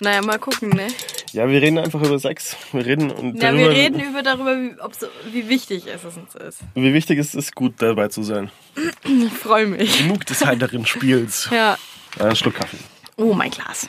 Naja, 0.00 0.22
mal 0.22 0.38
gucken, 0.38 0.70
ne? 0.70 0.88
Ja, 1.32 1.48
wir 1.48 1.60
reden 1.62 1.78
einfach 1.78 2.02
über 2.02 2.18
Sex. 2.18 2.56
Wir 2.72 2.84
reden 2.84 3.10
und 3.10 3.34
Ja, 3.36 3.50
darüber, 3.50 3.60
wir 3.62 3.70
reden 3.70 4.00
über 4.00 4.22
darüber, 4.22 4.56
wie, 4.56 4.74
wie 5.32 5.48
wichtig 5.48 5.84
es 5.86 6.04
uns 6.04 6.34
ist. 6.34 6.58
wie 6.74 6.92
wichtig 6.94 7.18
es 7.18 7.34
ist, 7.34 7.54
gut 7.54 7.74
dabei 7.78 8.08
zu 8.08 8.22
sein. 8.22 8.50
Ich 9.04 9.32
freue 9.32 9.66
mich. 9.66 9.98
Genug 9.98 10.26
des 10.26 10.44
heiteren 10.44 10.86
Spiels. 10.86 11.48
Ja. 11.52 11.76
Ein 12.18 12.36
Schluck 12.36 12.54
Kaffee. 12.54 12.78
Oh, 13.16 13.32
mein 13.34 13.50
Glas. 13.50 13.88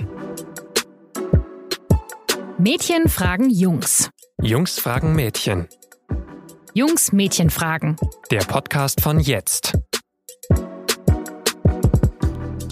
Mädchen 2.57 3.07
fragen 3.09 3.49
Jungs. 3.49 4.09
Jungs 4.41 4.79
fragen 4.79 5.15
Mädchen. 5.15 5.67
Jungs 6.73 7.11
Mädchen 7.11 7.49
fragen. 7.49 7.95
Der 8.31 8.39
Podcast 8.41 9.01
von 9.01 9.19
jetzt. 9.19 9.73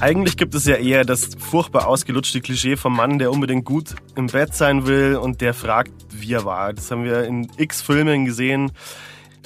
Eigentlich 0.03 0.35
gibt 0.35 0.53
es 0.53 0.65
ja 0.65 0.75
eher 0.75 1.05
das 1.05 1.29
furchtbar 1.39 1.87
ausgelutschte 1.87 2.41
Klischee 2.41 2.75
vom 2.75 2.93
Mann, 2.93 3.19
der 3.19 3.31
unbedingt 3.31 3.63
gut 3.63 3.95
im 4.17 4.27
Bett 4.27 4.53
sein 4.53 4.85
will 4.85 5.15
und 5.15 5.39
der 5.39 5.53
fragt, 5.53 5.93
wie 6.09 6.33
er 6.33 6.43
war. 6.43 6.73
Das 6.73 6.91
haben 6.91 7.05
wir 7.05 7.23
in 7.23 7.49
x 7.55 7.81
Filmen 7.81 8.25
gesehen. 8.25 8.73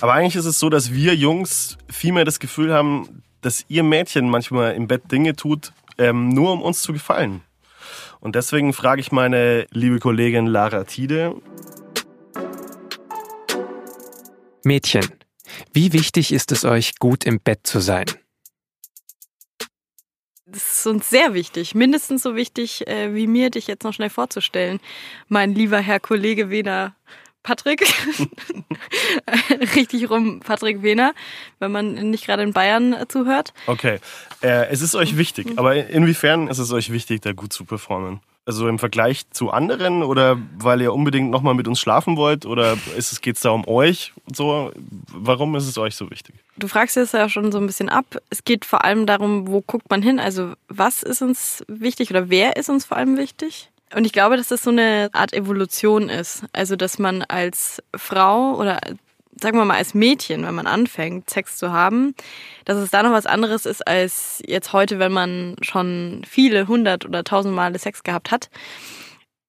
Aber 0.01 0.13
eigentlich 0.13 0.35
ist 0.35 0.45
es 0.45 0.59
so, 0.59 0.71
dass 0.71 0.91
wir 0.91 1.13
Jungs 1.13 1.77
viel 1.91 2.11
mehr 2.11 2.25
das 2.25 2.39
Gefühl 2.39 2.73
haben, 2.73 3.21
dass 3.41 3.65
ihr 3.67 3.83
Mädchen 3.83 4.31
manchmal 4.31 4.73
im 4.73 4.87
Bett 4.87 5.11
Dinge 5.11 5.35
tut, 5.35 5.73
ähm, 5.99 6.29
nur 6.29 6.53
um 6.53 6.63
uns 6.63 6.81
zu 6.81 6.91
gefallen. 6.91 7.41
Und 8.19 8.33
deswegen 8.33 8.73
frage 8.73 8.99
ich 8.99 9.11
meine 9.11 9.67
liebe 9.69 9.99
Kollegin 9.99 10.47
Lara 10.47 10.85
Tide, 10.85 11.35
Mädchen, 14.63 15.05
wie 15.71 15.93
wichtig 15.93 16.33
ist 16.33 16.51
es 16.51 16.65
euch, 16.65 16.97
gut 16.97 17.25
im 17.25 17.41
Bett 17.41 17.59
zu 17.61 17.79
sein? 17.79 18.07
Das 20.49 20.79
ist 20.79 20.87
uns 20.87 21.09
sehr 21.09 21.33
wichtig. 21.33 21.75
Mindestens 21.75 22.23
so 22.23 22.35
wichtig, 22.35 22.87
äh, 22.87 23.13
wie 23.13 23.27
mir, 23.27 23.49
dich 23.49 23.67
jetzt 23.67 23.83
noch 23.83 23.93
schnell 23.93 24.09
vorzustellen. 24.09 24.79
Mein 25.27 25.53
lieber 25.53 25.79
Herr 25.79 25.99
Kollege 25.99 26.49
Wehner 26.49 26.95
Patrick. 27.43 27.81
Richtig 29.75 30.09
rum, 30.09 30.39
Patrick 30.39 30.83
Wehner, 30.83 31.13
wenn 31.59 31.71
man 31.73 31.93
nicht 32.11 32.25
gerade 32.25 32.43
in 32.43 32.53
Bayern 32.53 32.93
äh, 32.93 33.07
zuhört. 33.09 33.53
okay, 33.67 33.99
äh, 34.41 34.67
es 34.69 34.81
ist 34.81 34.95
euch 34.95 35.17
wichtig, 35.17 35.57
aber 35.57 35.75
inwiefern 35.89 36.47
ist 36.47 36.59
es 36.59 36.71
euch 36.71 36.93
wichtig, 36.93 37.21
da 37.21 37.33
gut 37.33 37.51
zu 37.51 37.65
performen? 37.65 38.21
Also 38.47 38.69
im 38.69 38.79
Vergleich 38.79 39.29
zu 39.31 39.51
anderen 39.51 40.03
oder 40.03 40.37
weil 40.57 40.79
ihr 40.81 40.93
unbedingt 40.93 41.29
nochmal 41.31 41.53
mit 41.53 41.67
uns 41.67 41.81
schlafen 41.81 42.15
wollt 42.15 42.45
oder 42.45 42.77
ist 42.95 43.11
es, 43.11 43.19
geht's 43.19 43.41
da 43.41 43.49
um 43.49 43.67
euch? 43.67 44.13
So, 44.33 44.71
warum 45.11 45.53
ist 45.57 45.67
es 45.67 45.77
euch 45.77 45.95
so 45.95 46.09
wichtig? 46.09 46.33
Du 46.55 46.69
fragst 46.69 46.95
jetzt 46.95 47.13
ja 47.13 47.27
schon 47.27 47.51
so 47.51 47.57
ein 47.57 47.65
bisschen 47.65 47.89
ab. 47.89 48.05
Es 48.29 48.45
geht 48.45 48.63
vor 48.63 48.85
allem 48.85 49.05
darum, 49.05 49.49
wo 49.49 49.59
guckt 49.59 49.89
man 49.89 50.01
hin? 50.01 50.17
Also 50.17 50.53
was 50.69 51.03
ist 51.03 51.21
uns 51.21 51.65
wichtig 51.67 52.09
oder 52.09 52.29
wer 52.29 52.55
ist 52.55 52.69
uns 52.69 52.85
vor 52.85 52.95
allem 52.95 53.17
wichtig? 53.17 53.69
Und 53.93 54.05
ich 54.05 54.13
glaube, 54.13 54.37
dass 54.37 54.47
das 54.47 54.63
so 54.63 54.69
eine 54.69 55.09
Art 55.11 55.33
Evolution 55.33 56.07
ist. 56.07 56.45
Also 56.53 56.77
dass 56.77 56.99
man 56.99 57.23
als 57.23 57.83
Frau 57.97 58.55
oder 58.55 58.79
sagen 59.41 59.57
wir 59.57 59.65
mal 59.65 59.77
als 59.77 59.93
Mädchen, 59.93 60.45
wenn 60.45 60.55
man 60.55 60.67
anfängt, 60.67 61.29
Sex 61.29 61.57
zu 61.57 61.71
haben, 61.71 62.13
dass 62.65 62.77
es 62.77 62.91
da 62.91 63.03
noch 63.03 63.11
was 63.11 63.25
anderes 63.25 63.65
ist 63.65 63.87
als 63.87 64.41
jetzt 64.45 64.73
heute, 64.73 64.99
wenn 64.99 65.11
man 65.11 65.55
schon 65.61 66.21
viele 66.27 66.67
hundert 66.67 67.05
oder 67.05 67.23
tausend 67.23 67.55
Male 67.55 67.77
Sex 67.79 68.03
gehabt 68.03 68.31
hat. 68.31 68.49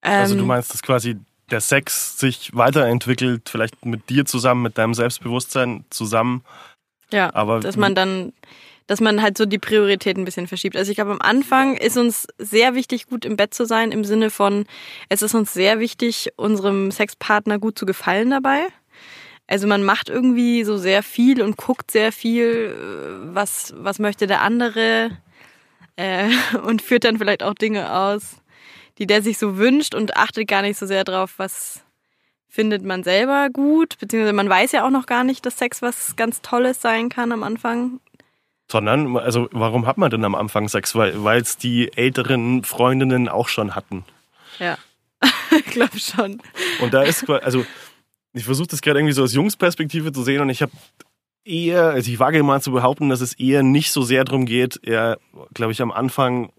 Also 0.01 0.35
du 0.35 0.41
Ähm, 0.43 0.47
meinst, 0.47 0.73
dass 0.73 0.83
quasi 0.83 1.17
der 1.51 1.61
Sex 1.61 2.19
sich 2.19 2.51
weiterentwickelt, 2.55 3.49
vielleicht 3.49 3.85
mit 3.85 4.11
dir 4.11 4.25
zusammen, 4.25 4.63
mit 4.63 4.77
deinem 4.79 4.95
Selbstbewusstsein 4.95 5.85
zusammen. 5.91 6.45
Ja, 7.11 7.35
Aber 7.35 7.61
dass 7.61 7.77
man 7.77 7.95
dann, 7.95 8.35
dass 8.87 9.01
man 9.01 9.23
halt 9.23 9.39
so 9.39 9.47
die 9.47 9.59
Priorität 9.59 10.19
ein 10.19 10.27
bisschen 10.27 10.47
verschiebt. 10.47 10.77
Also 10.77 10.91
ich 10.91 10.97
glaube, 10.97 11.13
am 11.13 11.23
Anfang 11.23 11.77
ist 11.77 11.97
uns 11.97 12.27
sehr 12.39 12.75
wichtig, 12.75 13.07
gut 13.07 13.25
im 13.25 13.37
Bett 13.37 13.55
zu 13.55 13.65
sein, 13.65 13.93
im 13.93 14.05
Sinne 14.05 14.31
von, 14.31 14.67
es 15.09 15.23
ist 15.23 15.35
uns 15.35 15.55
sehr 15.55 15.81
wichtig, 15.81 16.31
unserem 16.37 16.91
Sexpartner 16.91 17.59
gut 17.59 17.79
zu 17.79 17.87
gefallen 17.87 18.31
dabei. 18.31 18.67
Also 19.49 19.67
man 19.67 19.83
macht 19.83 20.11
irgendwie 20.11 20.63
so 20.63 20.77
sehr 20.77 21.03
viel 21.03 21.43
und 21.43 21.57
guckt 21.57 21.91
sehr 21.91 22.13
viel, 22.13 22.75
äh, 22.77 23.35
was, 23.35 23.75
was 23.77 23.99
möchte 23.99 24.27
der 24.27 24.43
andere 24.43 25.11
äh, 25.97 26.29
und 26.63 26.83
führt 26.83 27.05
dann 27.05 27.19
vielleicht 27.19 27.43
auch 27.43 27.55
Dinge 27.55 27.93
aus, 27.93 28.37
die 28.99 29.07
der 29.07 29.23
sich 29.23 29.39
so 29.39 29.57
wünscht 29.57 29.95
und 29.95 30.17
achtet 30.17 30.47
gar 30.47 30.63
nicht 30.63 30.79
so 30.79 30.87
sehr 30.87 31.03
drauf, 31.03 31.35
was 31.39 31.83
findet 32.47 32.85
man 32.85 33.03
selber 33.03 33.49
gut, 33.51 33.97
beziehungsweise 33.99 34.35
man 34.35 34.49
weiß 34.49 34.73
ja 34.73 34.85
auch 34.85 34.91
noch 34.91 35.07
gar 35.07 35.25
nicht, 35.25 35.45
dass 35.47 35.59
Sex 35.59 35.81
was 35.81 36.17
ganz 36.17 36.43
Tolles 36.43 36.81
sein 36.83 37.09
kann 37.09 37.33
am 37.33 37.43
Anfang. 37.43 38.01
Sondern, 38.71 39.17
also 39.17 39.49
warum 39.53 39.87
hat 39.87 39.97
man 39.97 40.11
denn 40.11 40.25
am 40.25 40.35
Anfang 40.35 40.69
Sex? 40.69 40.95
Weil 40.95 41.41
es 41.41 41.57
die 41.57 41.91
älteren 41.97 42.65
Freundinnen 42.65 43.29
auch 43.29 43.49
schon 43.49 43.75
hatten. 43.75 44.05
Ja, 44.59 44.77
ich 45.51 45.65
glaube 45.67 45.99
schon. 45.99 46.43
Und 46.81 46.93
da 46.93 47.03
ist, 47.03 47.29
also 47.31 47.65
ich 48.39 48.45
versuche 48.45 48.69
das 48.69 48.83
gerade 48.83 48.99
irgendwie 48.99 49.15
so 49.15 49.23
aus 49.23 49.35
Jungsperspektive 49.35 50.13
zu 50.13 50.23
sehen 50.23 50.41
und 50.41 50.49
ich 50.49 50.63
habe 50.63 50.73
eher, 51.45 51.85
also 51.85 52.11
ich 52.11 52.19
wage 52.19 52.43
mal 52.43 52.61
zu 52.61 52.73
behaupten, 52.73 53.09
dass 53.09 53.21
es 53.21 53.35
eher 53.35 53.63
nicht 53.63 53.91
so 53.91 54.03
sehr 54.03 54.25
darum 54.25 54.47
geht, 54.47 54.81
eher, 54.83 55.19
glaube 55.55 55.73
ich, 55.73 55.83
am 55.83 55.91
Anfang 55.91 56.51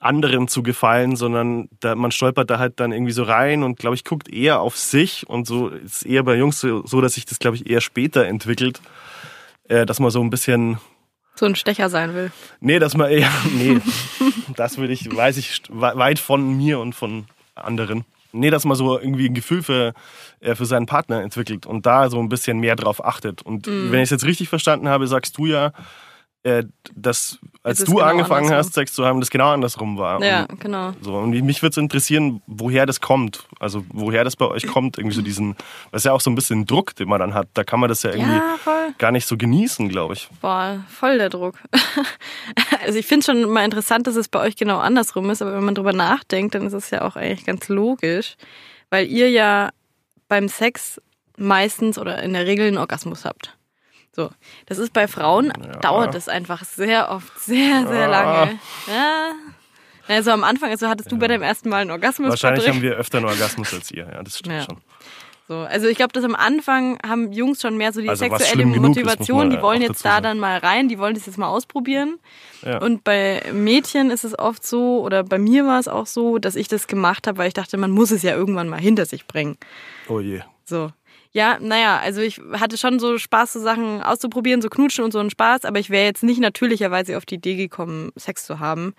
anderen 0.00 0.48
zu 0.48 0.62
gefallen, 0.62 1.16
sondern 1.16 1.68
da, 1.80 1.94
man 1.94 2.10
stolpert 2.10 2.50
da 2.50 2.58
halt 2.58 2.78
dann 2.78 2.92
irgendwie 2.92 3.12
so 3.12 3.22
rein 3.22 3.62
und 3.62 3.78
glaube 3.78 3.96
ich 3.96 4.04
guckt 4.04 4.28
eher 4.28 4.60
auf 4.60 4.76
sich 4.76 5.26
und 5.26 5.46
so 5.46 5.68
ist 5.68 6.04
eher 6.04 6.22
bei 6.22 6.36
Jungs 6.36 6.60
so, 6.60 6.86
so 6.86 7.00
dass 7.00 7.14
sich 7.14 7.24
das 7.24 7.38
glaube 7.38 7.56
ich 7.56 7.70
eher 7.70 7.80
später 7.80 8.26
entwickelt, 8.26 8.82
äh, 9.68 9.86
dass 9.86 10.00
man 10.00 10.10
so 10.10 10.20
ein 10.20 10.28
bisschen 10.28 10.78
So 11.36 11.46
ein 11.46 11.54
Stecher 11.56 11.88
sein 11.88 12.14
will. 12.14 12.30
Nee, 12.60 12.78
dass 12.78 12.94
man 12.94 13.10
eher, 13.10 13.30
nee, 13.56 13.80
das 14.56 14.76
würde 14.76 14.92
ich, 14.92 15.10
weiß 15.14 15.38
ich, 15.38 15.62
weit 15.70 16.18
von 16.18 16.54
mir 16.54 16.80
und 16.80 16.94
von 16.94 17.24
anderen. 17.54 18.04
Nee, 18.34 18.50
dass 18.50 18.64
man 18.64 18.76
so 18.76 18.98
irgendwie 18.98 19.26
ein 19.28 19.34
Gefühl 19.34 19.62
für, 19.62 19.94
äh, 20.40 20.54
für 20.54 20.66
seinen 20.66 20.86
Partner 20.86 21.22
entwickelt 21.22 21.66
und 21.66 21.86
da 21.86 22.10
so 22.10 22.18
ein 22.20 22.28
bisschen 22.28 22.58
mehr 22.58 22.76
drauf 22.76 23.04
achtet. 23.04 23.42
Und 23.42 23.66
Mhm. 23.66 23.92
wenn 23.92 24.00
ich 24.00 24.04
es 24.04 24.10
jetzt 24.10 24.24
richtig 24.24 24.48
verstanden 24.48 24.88
habe, 24.88 25.06
sagst 25.06 25.38
du 25.38 25.46
ja, 25.46 25.72
äh, 26.44 26.64
dass 26.94 27.38
als 27.62 27.80
Es 27.80 27.86
du 27.86 27.94
genau 27.94 28.04
angefangen 28.06 28.46
andersrum. 28.46 28.58
hast, 28.66 28.74
Sex 28.74 28.92
zu 28.92 29.06
haben, 29.06 29.18
das 29.20 29.30
genau 29.30 29.50
andersrum 29.50 29.96
war. 29.96 30.22
Ja, 30.22 30.42
Und, 30.44 30.60
genau. 30.60 30.92
so, 31.00 31.14
und 31.16 31.30
mich 31.30 31.62
würde 31.62 31.70
es 31.72 31.76
interessieren, 31.78 32.42
woher 32.46 32.84
das 32.84 33.00
kommt. 33.00 33.46
Also 33.58 33.84
woher 33.88 34.24
das 34.24 34.36
bei 34.36 34.46
euch 34.46 34.66
kommt, 34.66 34.98
irgendwie 34.98 35.16
so 35.16 35.22
diesen, 35.22 35.56
ist 35.92 36.04
ja 36.04 36.12
auch 36.12 36.20
so 36.20 36.30
ein 36.30 36.34
bisschen 36.34 36.66
Druck, 36.66 36.94
den 36.96 37.08
man 37.08 37.18
dann 37.20 37.32
hat. 37.32 37.48
Da 37.54 37.64
kann 37.64 37.80
man 37.80 37.88
das 37.88 38.02
ja 38.02 38.10
irgendwie 38.10 38.36
Ja, 38.36 38.58
gar 38.98 39.10
nicht 39.10 39.26
so 39.26 39.38
genießen, 39.38 39.88
glaube 39.88 40.12
ich. 40.14 40.28
Boah, 40.42 40.84
voll 40.88 41.16
der 41.16 41.30
Druck. 41.30 41.54
also 42.84 42.98
ich 42.98 43.06
finde 43.06 43.24
schon 43.24 43.50
mal 43.50 43.64
interessant, 43.64 44.06
dass 44.06 44.16
es 44.16 44.28
bei 44.28 44.40
euch 44.40 44.56
genau 44.56 44.78
andersrum 44.78 45.30
ist, 45.30 45.40
aber 45.40 45.54
wenn 45.54 45.64
man 45.64 45.74
drüber 45.74 45.94
nachdenkt, 45.94 46.54
dann 46.54 46.66
ist 46.66 46.74
es 46.74 46.90
ja 46.90 47.02
auch 47.02 47.16
eigentlich 47.16 47.46
ganz 47.46 47.68
logisch, 47.68 48.36
weil 48.90 49.06
ihr 49.06 49.30
ja 49.30 49.70
beim 50.28 50.48
Sex 50.48 51.00
meistens 51.38 51.98
oder 51.98 52.22
in 52.22 52.34
der 52.34 52.46
Regel 52.46 52.68
einen 52.68 52.78
Orgasmus 52.78 53.24
habt. 53.24 53.56
So, 54.14 54.30
das 54.66 54.78
ist 54.78 54.92
bei 54.92 55.08
Frauen, 55.08 55.52
dauert 55.82 56.14
es 56.14 56.28
einfach 56.28 56.64
sehr 56.64 57.10
oft 57.10 57.38
sehr, 57.40 57.86
sehr 57.88 58.08
lange. 58.08 58.58
Ja. 58.86 59.32
Also 60.06 60.30
am 60.30 60.44
Anfang, 60.44 60.70
also 60.70 60.88
hattest 60.88 61.10
du 61.10 61.18
bei 61.18 61.28
deinem 61.28 61.42
ersten 61.42 61.68
Mal 61.68 61.78
einen 61.82 61.90
Orgasmus, 61.90 62.28
Wahrscheinlich 62.30 62.64
Patrick? 62.64 62.74
haben 62.76 62.82
wir 62.82 62.96
öfter 62.96 63.18
einen 63.18 63.26
Orgasmus 63.26 63.72
als 63.72 63.90
ihr, 63.90 64.06
ja, 64.12 64.22
das 64.22 64.38
stimmt 64.38 64.54
Ja. 64.56 64.62
schon. 64.62 64.76
So, 65.46 65.58
also 65.58 65.88
ich 65.88 65.96
glaube, 65.96 66.12
dass 66.12 66.24
am 66.24 66.34
Anfang 66.34 66.98
haben 67.06 67.30
Jungs 67.32 67.60
schon 67.60 67.76
mehr 67.76 67.92
so 67.92 68.00
die 68.00 68.08
Also 68.08 68.24
sexuelle 68.24 68.62
ist, 68.62 68.80
Motivation, 68.80 69.48
man 69.48 69.50
die 69.50 69.60
wollen 69.60 69.82
jetzt 69.82 70.02
da 70.04 70.22
dann 70.22 70.38
mal 70.38 70.56
rein, 70.58 70.88
die 70.88 70.98
wollen 70.98 71.14
das 71.14 71.26
jetzt 71.26 71.36
mal 71.36 71.48
ausprobieren. 71.48 72.18
Ja. 72.62 72.78
Und 72.78 73.04
bei 73.04 73.42
Mädchen 73.52 74.10
ist 74.10 74.24
es 74.24 74.38
oft 74.38 74.66
so, 74.66 75.02
oder 75.02 75.22
bei 75.22 75.38
mir 75.38 75.66
war 75.66 75.78
es 75.78 75.86
auch 75.88 76.06
so, 76.06 76.38
dass 76.38 76.56
ich 76.56 76.68
das 76.68 76.86
gemacht 76.86 77.26
habe, 77.26 77.36
weil 77.36 77.48
ich 77.48 77.54
dachte, 77.54 77.76
man 77.76 77.90
muss 77.90 78.10
es 78.10 78.22
ja 78.22 78.34
irgendwann 78.34 78.68
mal 78.70 78.80
hinter 78.80 79.04
sich 79.04 79.26
bringen. 79.26 79.58
Oh 80.08 80.18
je. 80.20 80.40
So. 80.64 80.90
Ja, 81.36 81.58
naja, 81.60 81.98
also 81.98 82.20
ich 82.20 82.40
hatte 82.52 82.78
schon 82.78 83.00
so 83.00 83.18
Spaß, 83.18 83.54
so 83.54 83.60
Sachen 83.60 84.00
auszuprobieren, 84.00 84.62
so 84.62 84.68
knutschen 84.68 85.02
und 85.04 85.10
so 85.10 85.18
einen 85.18 85.30
Spaß, 85.30 85.64
aber 85.64 85.80
ich 85.80 85.90
wäre 85.90 86.04
jetzt 86.04 86.22
nicht 86.22 86.38
natürlicherweise 86.38 87.16
auf 87.16 87.26
die 87.26 87.34
Idee 87.34 87.56
gekommen, 87.56 88.12
Sex 88.14 88.46
zu 88.46 88.60
haben, 88.60 88.94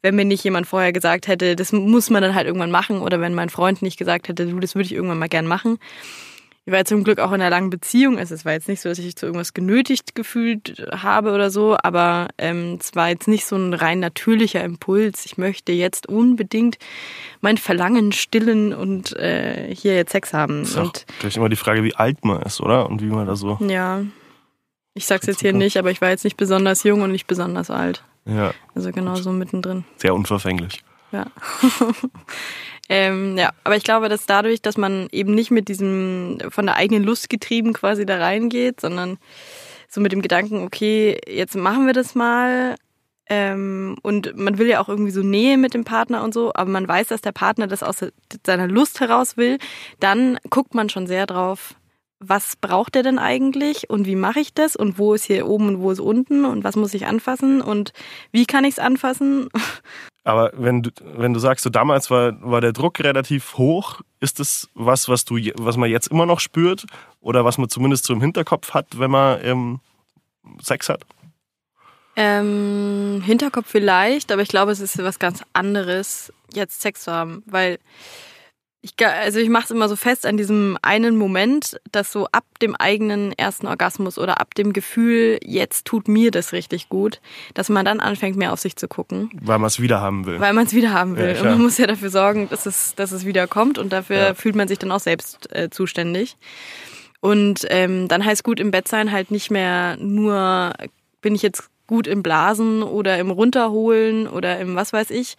wenn 0.00 0.14
mir 0.14 0.24
nicht 0.24 0.44
jemand 0.44 0.68
vorher 0.68 0.92
gesagt 0.92 1.26
hätte, 1.26 1.56
das 1.56 1.72
muss 1.72 2.08
man 2.08 2.22
dann 2.22 2.36
halt 2.36 2.46
irgendwann 2.46 2.70
machen 2.70 3.00
oder 3.00 3.20
wenn 3.20 3.34
mein 3.34 3.50
Freund 3.50 3.82
nicht 3.82 3.96
gesagt 3.98 4.28
hätte, 4.28 4.46
du, 4.46 4.60
das 4.60 4.76
würde 4.76 4.86
ich 4.86 4.92
irgendwann 4.92 5.18
mal 5.18 5.28
gern 5.28 5.48
machen. 5.48 5.78
Ich 6.66 6.72
war 6.72 6.80
ja 6.80 6.84
zum 6.84 7.04
Glück 7.04 7.18
auch 7.18 7.28
in 7.32 7.40
einer 7.40 7.48
langen 7.50 7.70
Beziehung, 7.70 8.18
also 8.18 8.34
es 8.34 8.44
war 8.44 8.52
jetzt 8.52 8.68
nicht 8.68 8.80
so, 8.82 8.88
dass 8.90 8.98
ich 8.98 9.16
zu 9.16 9.24
irgendwas 9.26 9.54
genötigt 9.54 10.14
gefühlt 10.14 10.86
habe 10.92 11.32
oder 11.32 11.50
so, 11.50 11.76
aber 11.82 12.28
ähm, 12.38 12.76
es 12.78 12.94
war 12.94 13.08
jetzt 13.08 13.28
nicht 13.28 13.46
so 13.46 13.56
ein 13.56 13.72
rein 13.72 13.98
natürlicher 13.98 14.62
Impuls. 14.62 15.24
Ich 15.24 15.38
möchte 15.38 15.72
jetzt 15.72 16.06
unbedingt 16.06 16.76
mein 17.40 17.56
Verlangen 17.56 18.12
stillen 18.12 18.74
und 18.74 19.16
äh, 19.16 19.74
hier 19.74 19.96
jetzt 19.96 20.12
Sex 20.12 20.34
haben. 20.34 20.62
Ist 20.62 20.76
Und 20.76 21.06
gleich 21.18 21.36
immer 21.36 21.48
die 21.48 21.56
Frage, 21.56 21.82
wie 21.82 21.94
alt 21.96 22.24
man 22.24 22.42
ist, 22.42 22.60
oder? 22.60 22.88
Und 22.88 23.00
wie 23.00 23.06
man 23.06 23.26
da 23.26 23.36
so. 23.36 23.58
ja, 23.66 24.02
ich 24.94 25.06
sag's 25.06 25.26
jetzt 25.26 25.40
hier 25.40 25.54
nicht, 25.54 25.78
aber 25.78 25.90
ich 25.90 26.00
war 26.02 26.10
jetzt 26.10 26.24
nicht 26.24 26.36
besonders 26.36 26.82
jung 26.84 27.00
und 27.00 27.10
nicht 27.10 27.26
besonders 27.26 27.70
alt. 27.70 28.04
Ja, 28.26 28.52
Also 28.74 28.92
genau 28.92 29.14
so 29.16 29.32
mittendrin. 29.32 29.84
sehr 29.96 30.14
unverfänglich. 30.14 30.84
Ja. 31.10 31.26
ähm, 32.90 33.38
ja, 33.38 33.52
aber 33.64 33.76
ich 33.76 33.84
glaube, 33.84 34.10
dass 34.10 34.26
dadurch, 34.26 34.60
dass 34.60 34.76
man 34.76 35.08
eben 35.12 35.34
nicht 35.34 35.50
mit 35.50 35.68
diesem 35.68 36.38
von 36.50 36.66
der 36.66 36.76
eigenen 36.76 37.04
Lust 37.04 37.30
getrieben 37.30 37.72
quasi 37.72 38.04
da 38.04 38.18
reingeht, 38.18 38.82
sondern 38.82 39.16
so 39.88 40.02
mit 40.02 40.12
dem 40.12 40.20
Gedanken, 40.20 40.62
okay, 40.62 41.18
jetzt 41.26 41.56
machen 41.56 41.86
wir 41.86 41.94
das 41.94 42.14
mal, 42.14 42.76
Ähm, 43.32 43.96
und 44.02 44.36
man 44.36 44.58
will 44.58 44.66
ja 44.66 44.80
auch 44.80 44.88
irgendwie 44.88 45.12
so 45.12 45.22
Nähe 45.22 45.56
mit 45.56 45.72
dem 45.72 45.84
Partner 45.84 46.24
und 46.24 46.34
so, 46.34 46.50
aber 46.52 46.68
man 46.68 46.88
weiß, 46.88 47.06
dass 47.08 47.20
der 47.20 47.30
Partner 47.30 47.68
das 47.68 47.84
aus 47.84 48.04
seiner 48.44 48.66
Lust 48.66 48.98
heraus 48.98 49.36
will, 49.36 49.58
dann 50.00 50.38
guckt 50.50 50.74
man 50.74 50.88
schon 50.88 51.06
sehr 51.06 51.26
drauf, 51.26 51.76
was 52.20 52.56
braucht 52.56 52.96
er 52.96 53.02
denn 53.02 53.18
eigentlich 53.18 53.88
und 53.88 54.06
wie 54.06 54.14
mache 54.14 54.40
ich 54.40 54.52
das 54.52 54.76
und 54.76 54.98
wo 54.98 55.14
ist 55.14 55.24
hier 55.24 55.48
oben 55.48 55.68
und 55.68 55.80
wo 55.80 55.90
ist 55.90 56.00
unten 56.00 56.44
und 56.44 56.64
was 56.64 56.76
muss 56.76 56.92
ich 56.92 57.06
anfassen 57.06 57.62
und 57.62 57.94
wie 58.30 58.44
kann 58.44 58.64
ich 58.64 58.74
es 58.74 58.78
anfassen? 58.78 59.48
Aber 60.22 60.52
wenn 60.54 60.82
du, 60.82 60.90
wenn 61.16 61.32
du 61.32 61.40
sagst, 61.40 61.64
so 61.64 61.70
damals 61.70 62.10
war, 62.10 62.34
war 62.42 62.60
der 62.60 62.74
Druck 62.74 63.00
relativ 63.00 63.56
hoch, 63.56 64.02
ist 64.20 64.38
das 64.38 64.68
was, 64.74 65.08
was 65.08 65.24
du, 65.24 65.36
was 65.54 65.78
man 65.78 65.88
jetzt 65.88 66.08
immer 66.08 66.26
noch 66.26 66.40
spürt 66.40 66.84
oder 67.22 67.46
was 67.46 67.56
man 67.56 67.70
zumindest 67.70 68.04
so 68.04 68.12
im 68.12 68.20
Hinterkopf 68.20 68.74
hat, 68.74 68.98
wenn 68.98 69.10
man 69.10 69.42
ähm, 69.42 69.80
Sex 70.60 70.90
hat? 70.90 71.06
Ähm, 72.16 73.22
Hinterkopf 73.24 73.66
vielleicht, 73.66 74.30
aber 74.30 74.42
ich 74.42 74.48
glaube, 74.48 74.72
es 74.72 74.80
ist 74.80 74.98
was 74.98 75.18
ganz 75.18 75.42
anderes, 75.54 76.30
jetzt 76.52 76.82
Sex 76.82 77.04
zu 77.04 77.12
haben, 77.12 77.42
weil 77.46 77.78
ich, 78.82 78.94
also 79.06 79.38
ich 79.38 79.50
mache 79.50 79.64
es 79.64 79.70
immer 79.70 79.88
so 79.88 79.96
fest 79.96 80.24
an 80.24 80.38
diesem 80.38 80.78
einen 80.80 81.16
Moment, 81.16 81.78
dass 81.92 82.12
so 82.12 82.26
ab 82.32 82.44
dem 82.62 82.74
eigenen 82.74 83.32
ersten 83.32 83.66
Orgasmus 83.66 84.18
oder 84.18 84.40
ab 84.40 84.54
dem 84.54 84.72
Gefühl, 84.72 85.38
jetzt 85.44 85.84
tut 85.84 86.08
mir 86.08 86.30
das 86.30 86.52
richtig 86.52 86.88
gut, 86.88 87.20
dass 87.52 87.68
man 87.68 87.84
dann 87.84 88.00
anfängt, 88.00 88.36
mehr 88.36 88.52
auf 88.52 88.60
sich 88.60 88.76
zu 88.76 88.88
gucken. 88.88 89.30
Weil 89.42 89.58
man 89.58 89.68
es 89.68 89.80
wieder 89.80 90.00
haben 90.00 90.24
will. 90.24 90.40
Weil 90.40 90.54
man 90.54 90.64
es 90.66 90.72
wieder 90.72 90.92
haben 90.92 91.16
will. 91.16 91.34
Ja, 91.34 91.42
und 91.42 91.48
man 91.48 91.62
muss 91.62 91.76
ja 91.76 91.86
dafür 91.86 92.08
sorgen, 92.08 92.48
dass 92.48 92.64
es, 92.64 92.94
dass 92.94 93.12
es 93.12 93.26
wieder 93.26 93.46
kommt 93.46 93.78
und 93.78 93.92
dafür 93.92 94.16
ja. 94.16 94.34
fühlt 94.34 94.56
man 94.56 94.66
sich 94.66 94.78
dann 94.78 94.92
auch 94.92 95.00
selbst 95.00 95.54
äh, 95.54 95.68
zuständig. 95.68 96.36
Und 97.20 97.66
ähm, 97.68 98.08
dann 98.08 98.24
heißt 98.24 98.44
gut 98.44 98.60
im 98.60 98.70
Bett 98.70 98.88
sein 98.88 99.12
halt 99.12 99.30
nicht 99.30 99.50
mehr 99.50 99.98
nur, 99.98 100.72
bin 101.20 101.34
ich 101.34 101.42
jetzt 101.42 101.69
gut 101.90 102.06
im 102.06 102.22
Blasen 102.22 102.84
oder 102.84 103.18
im 103.18 103.32
Runterholen 103.32 104.28
oder 104.28 104.60
im 104.60 104.76
was 104.76 104.92
weiß 104.92 105.10
ich 105.10 105.34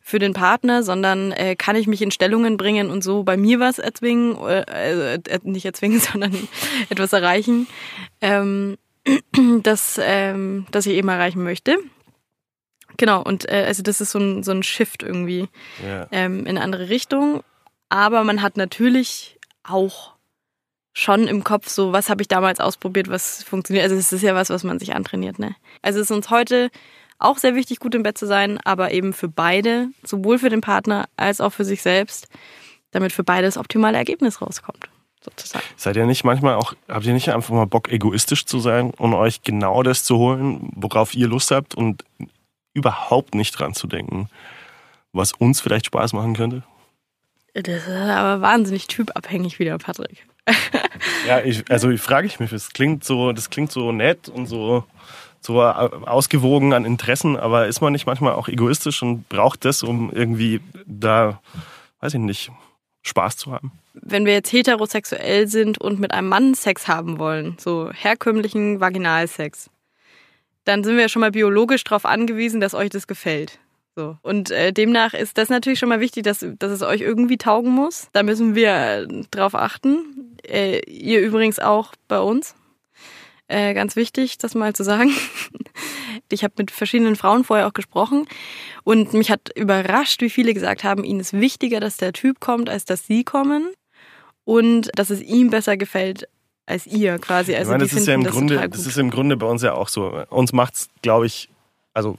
für 0.00 0.20
den 0.20 0.34
Partner, 0.34 0.84
sondern 0.84 1.32
äh, 1.32 1.56
kann 1.56 1.74
ich 1.74 1.88
mich 1.88 2.00
in 2.00 2.12
Stellungen 2.12 2.56
bringen 2.56 2.90
und 2.90 3.02
so 3.02 3.24
bei 3.24 3.36
mir 3.36 3.58
was 3.58 3.80
erzwingen, 3.80 4.38
äh, 4.46 5.14
äh, 5.14 5.40
nicht 5.42 5.66
erzwingen, 5.66 5.98
sondern 6.12 6.32
etwas 6.90 7.12
erreichen, 7.12 7.66
ähm, 8.20 8.78
das, 9.64 10.00
ähm, 10.00 10.66
das 10.70 10.86
ich 10.86 10.92
eben 10.92 11.08
erreichen 11.08 11.42
möchte. 11.42 11.76
Genau, 12.98 13.20
und 13.20 13.50
äh, 13.50 13.64
also 13.66 13.82
das 13.82 14.00
ist 14.00 14.12
so 14.12 14.20
ein, 14.20 14.44
so 14.44 14.52
ein 14.52 14.62
Shift 14.62 15.02
irgendwie 15.02 15.48
ja. 15.84 16.06
ähm, 16.12 16.46
in 16.46 16.50
eine 16.50 16.60
andere 16.60 16.88
Richtung. 16.88 17.42
Aber 17.88 18.22
man 18.22 18.42
hat 18.42 18.56
natürlich 18.56 19.40
auch 19.64 20.14
schon 20.96 21.28
im 21.28 21.44
Kopf 21.44 21.68
so, 21.68 21.92
was 21.92 22.08
habe 22.08 22.22
ich 22.22 22.28
damals 22.28 22.58
ausprobiert, 22.58 23.10
was 23.10 23.42
funktioniert. 23.42 23.84
Also 23.84 23.96
es 23.96 24.14
ist 24.14 24.22
ja 24.22 24.34
was, 24.34 24.48
was 24.48 24.64
man 24.64 24.78
sich 24.78 24.94
antrainiert. 24.94 25.38
Ne? 25.38 25.54
Also 25.82 26.00
es 26.00 26.10
ist 26.10 26.16
uns 26.16 26.30
heute 26.30 26.70
auch 27.18 27.36
sehr 27.36 27.54
wichtig, 27.54 27.80
gut 27.80 27.94
im 27.94 28.02
Bett 28.02 28.16
zu 28.16 28.26
sein, 28.26 28.58
aber 28.64 28.92
eben 28.92 29.12
für 29.12 29.28
beide, 29.28 29.88
sowohl 30.02 30.38
für 30.38 30.48
den 30.48 30.62
Partner 30.62 31.06
als 31.16 31.42
auch 31.42 31.52
für 31.52 31.66
sich 31.66 31.82
selbst, 31.82 32.28
damit 32.92 33.12
für 33.12 33.24
beide 33.24 33.46
das 33.46 33.58
optimale 33.58 33.98
Ergebnis 33.98 34.40
rauskommt. 34.40 34.88
Sozusagen. 35.22 35.64
Seid 35.76 35.96
ihr 35.96 36.06
nicht 36.06 36.24
manchmal 36.24 36.54
auch, 36.54 36.72
habt 36.88 37.04
ihr 37.04 37.12
nicht 37.12 37.28
einfach 37.28 37.52
mal 37.52 37.66
Bock, 37.66 37.92
egoistisch 37.92 38.46
zu 38.46 38.58
sein 38.58 38.90
und 38.92 39.12
euch 39.12 39.42
genau 39.42 39.82
das 39.82 40.02
zu 40.02 40.16
holen, 40.16 40.70
worauf 40.74 41.14
ihr 41.14 41.28
Lust 41.28 41.50
habt 41.50 41.74
und 41.74 42.04
überhaupt 42.72 43.34
nicht 43.34 43.52
dran 43.58 43.74
zu 43.74 43.86
denken, 43.86 44.30
was 45.12 45.32
uns 45.32 45.60
vielleicht 45.60 45.86
Spaß 45.86 46.14
machen 46.14 46.34
könnte? 46.34 46.62
Das 47.52 47.86
ist 47.86 47.88
aber 47.88 48.40
wahnsinnig 48.40 48.86
typabhängig 48.86 49.58
wieder, 49.58 49.76
Patrick. 49.76 50.26
Ja, 51.26 51.40
ich, 51.40 51.70
also 51.70 51.90
ich 51.90 52.00
frage 52.00 52.26
ich 52.26 52.40
mich, 52.40 52.50
das 52.50 52.70
klingt 52.70 53.04
so, 53.04 53.32
das 53.32 53.50
klingt 53.50 53.72
so 53.72 53.92
nett 53.92 54.28
und 54.28 54.46
so, 54.46 54.84
so 55.40 55.62
ausgewogen 55.62 56.72
an 56.72 56.84
Interessen, 56.84 57.36
aber 57.36 57.66
ist 57.66 57.80
man 57.80 57.92
nicht 57.92 58.06
manchmal 58.06 58.32
auch 58.32 58.48
egoistisch 58.48 59.02
und 59.02 59.28
braucht 59.28 59.64
das, 59.64 59.82
um 59.82 60.10
irgendwie 60.12 60.60
da, 60.86 61.40
weiß 62.00 62.14
ich 62.14 62.20
nicht, 62.20 62.50
Spaß 63.02 63.36
zu 63.36 63.52
haben? 63.52 63.72
Wenn 63.94 64.26
wir 64.26 64.34
jetzt 64.34 64.52
heterosexuell 64.52 65.46
sind 65.48 65.78
und 65.78 65.98
mit 65.98 66.12
einem 66.12 66.28
Mann 66.28 66.54
Sex 66.54 66.86
haben 66.86 67.18
wollen, 67.18 67.56
so 67.58 67.90
herkömmlichen 67.92 68.80
Vaginalsex, 68.80 69.70
dann 70.64 70.84
sind 70.84 70.96
wir 70.96 71.02
ja 71.02 71.08
schon 71.08 71.20
mal 71.20 71.30
biologisch 71.30 71.84
darauf 71.84 72.04
angewiesen, 72.04 72.60
dass 72.60 72.74
euch 72.74 72.90
das 72.90 73.06
gefällt. 73.06 73.58
So. 73.96 74.18
Und 74.20 74.50
äh, 74.50 74.74
demnach 74.74 75.14
ist 75.14 75.38
das 75.38 75.48
natürlich 75.48 75.78
schon 75.78 75.88
mal 75.88 76.00
wichtig, 76.00 76.22
dass, 76.22 76.44
dass 76.58 76.70
es 76.70 76.82
euch 76.82 77.00
irgendwie 77.00 77.38
taugen 77.38 77.72
muss. 77.72 78.08
Da 78.12 78.22
müssen 78.22 78.54
wir 78.54 78.70
äh, 78.70 79.06
drauf 79.30 79.54
achten. 79.54 80.36
Äh, 80.46 80.80
ihr 80.80 81.22
übrigens 81.22 81.58
auch 81.58 81.94
bei 82.06 82.20
uns. 82.20 82.54
Äh, 83.48 83.72
ganz 83.72 83.96
wichtig, 83.96 84.36
das 84.36 84.54
mal 84.54 84.74
zu 84.74 84.84
sagen. 84.84 85.10
Ich 86.30 86.42
habe 86.42 86.54
mit 86.56 86.70
verschiedenen 86.70 87.14
Frauen 87.14 87.44
vorher 87.44 87.68
auch 87.68 87.74
gesprochen 87.74 88.26
und 88.84 89.12
mich 89.12 89.30
hat 89.30 89.50
überrascht, 89.54 90.22
wie 90.22 90.30
viele 90.30 90.54
gesagt 90.54 90.82
haben, 90.82 91.04
ihnen 91.04 91.20
ist 91.20 91.34
wichtiger, 91.34 91.78
dass 91.78 91.98
der 91.98 92.12
Typ 92.12 92.40
kommt, 92.40 92.68
als 92.68 92.84
dass 92.84 93.06
sie 93.06 93.22
kommen 93.22 93.68
und 94.44 94.90
dass 94.98 95.10
es 95.10 95.20
ihm 95.20 95.50
besser 95.50 95.76
gefällt 95.76 96.26
als 96.64 96.86
ihr 96.86 97.18
quasi. 97.18 97.54
Also 97.54 97.70
ich 97.70 97.78
meine, 97.78 97.84
das 97.84 97.92
ist 97.92 98.08
ja 98.08 98.14
im 98.14 98.24
Grunde, 98.24 98.68
das 98.68 98.86
ist 98.86 98.96
im 98.98 99.10
Grunde 99.10 99.36
bei 99.36 99.46
uns 99.46 99.62
ja 99.62 99.74
auch 99.74 99.88
so. 99.88 100.24
Uns 100.30 100.52
macht's, 100.52 100.88
glaube 101.02 101.26
ich, 101.26 101.48
also 101.92 102.18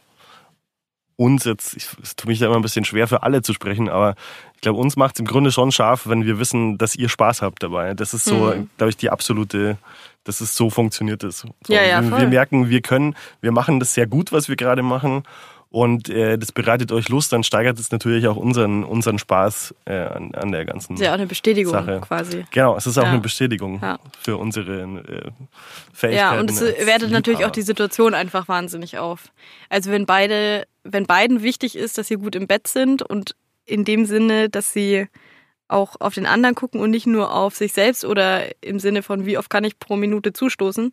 uns 1.17 1.43
jetzt, 1.43 1.75
ich, 1.75 1.87
es 2.01 2.15
tut 2.15 2.29
mich 2.29 2.39
da 2.39 2.45
immer 2.45 2.55
ein 2.55 2.61
bisschen 2.61 2.85
schwer 2.85 3.07
für 3.07 3.23
alle 3.23 3.41
zu 3.41 3.53
sprechen, 3.53 3.89
aber 3.89 4.15
ich 4.55 4.61
glaube, 4.61 4.79
uns 4.79 4.95
macht 4.95 5.15
es 5.15 5.19
im 5.19 5.25
Grunde 5.25 5.51
schon 5.51 5.71
scharf, 5.71 6.07
wenn 6.07 6.25
wir 6.25 6.39
wissen, 6.39 6.77
dass 6.77 6.95
ihr 6.95 7.09
Spaß 7.09 7.41
habt 7.41 7.61
dabei. 7.61 7.93
Das 7.93 8.13
ist 8.13 8.25
so, 8.25 8.53
mhm. 8.55 8.69
glaube 8.77 8.89
ich, 8.89 8.97
die 8.97 9.09
absolute, 9.09 9.77
dass 10.23 10.41
es 10.41 10.55
so 10.55 10.69
funktioniert 10.69 11.23
ist. 11.23 11.39
So, 11.39 11.49
ja, 11.67 11.83
ja, 11.83 12.01
voll. 12.01 12.21
wir 12.21 12.27
merken, 12.27 12.69
wir 12.69 12.81
können, 12.81 13.15
wir 13.41 13.51
machen 13.51 13.79
das 13.79 13.93
sehr 13.93 14.07
gut, 14.07 14.31
was 14.31 14.47
wir 14.47 14.55
gerade 14.55 14.83
machen 14.83 15.23
und 15.69 16.09
äh, 16.09 16.37
das 16.37 16.51
bereitet 16.51 16.91
euch 16.91 17.09
Lust, 17.09 17.33
dann 17.33 17.43
steigert 17.43 17.77
es 17.77 17.91
natürlich 17.91 18.27
auch 18.27 18.37
unseren, 18.37 18.83
unseren 18.83 19.19
Spaß 19.19 19.75
äh, 19.85 19.93
an, 19.93 20.33
an 20.33 20.51
der 20.51 20.65
ganzen 20.65 20.95
Sache. 20.95 21.03
ist 21.03 21.05
ja 21.05 21.11
auch 21.11 21.17
eine 21.17 21.27
Bestätigung 21.27 21.73
Sache. 21.73 22.01
quasi. 22.01 22.45
Genau, 22.51 22.77
es 22.77 22.87
ist 22.87 22.97
auch 22.97 23.03
ja. 23.03 23.09
eine 23.09 23.19
Bestätigung 23.19 23.79
ja. 23.81 23.99
für 24.19 24.37
unsere 24.37 24.81
äh, 24.81 25.31
Fähigkeiten. 25.93 26.15
Ja, 26.15 26.39
und 26.39 26.49
es 26.49 26.61
wertet 26.61 27.11
natürlich 27.11 27.43
auch 27.43 27.51
die 27.51 27.61
Situation 27.61 28.13
einfach 28.13 28.47
wahnsinnig 28.47 28.97
auf. 28.97 29.31
Also 29.69 29.91
wenn 29.91 30.05
beide, 30.05 30.65
wenn 30.83 31.05
beiden 31.05 31.43
wichtig 31.43 31.75
ist, 31.75 31.97
dass 31.97 32.07
sie 32.07 32.15
gut 32.15 32.35
im 32.35 32.47
Bett 32.47 32.67
sind 32.67 33.01
und 33.01 33.35
in 33.65 33.83
dem 33.83 34.05
Sinne, 34.05 34.49
dass 34.49 34.71
sie 34.71 35.07
auch 35.67 35.97
auf 35.99 36.13
den 36.13 36.25
anderen 36.25 36.55
gucken 36.55 36.79
und 36.79 36.91
nicht 36.91 37.07
nur 37.07 37.33
auf 37.33 37.55
sich 37.55 37.73
selbst 37.73 38.05
oder 38.05 38.45
im 38.61 38.79
Sinne 38.79 39.03
von, 39.03 39.25
wie 39.25 39.37
oft 39.37 39.49
kann 39.49 39.65
ich 39.65 39.79
pro 39.79 39.97
Minute 39.97 40.31
zustoßen, 40.31 40.91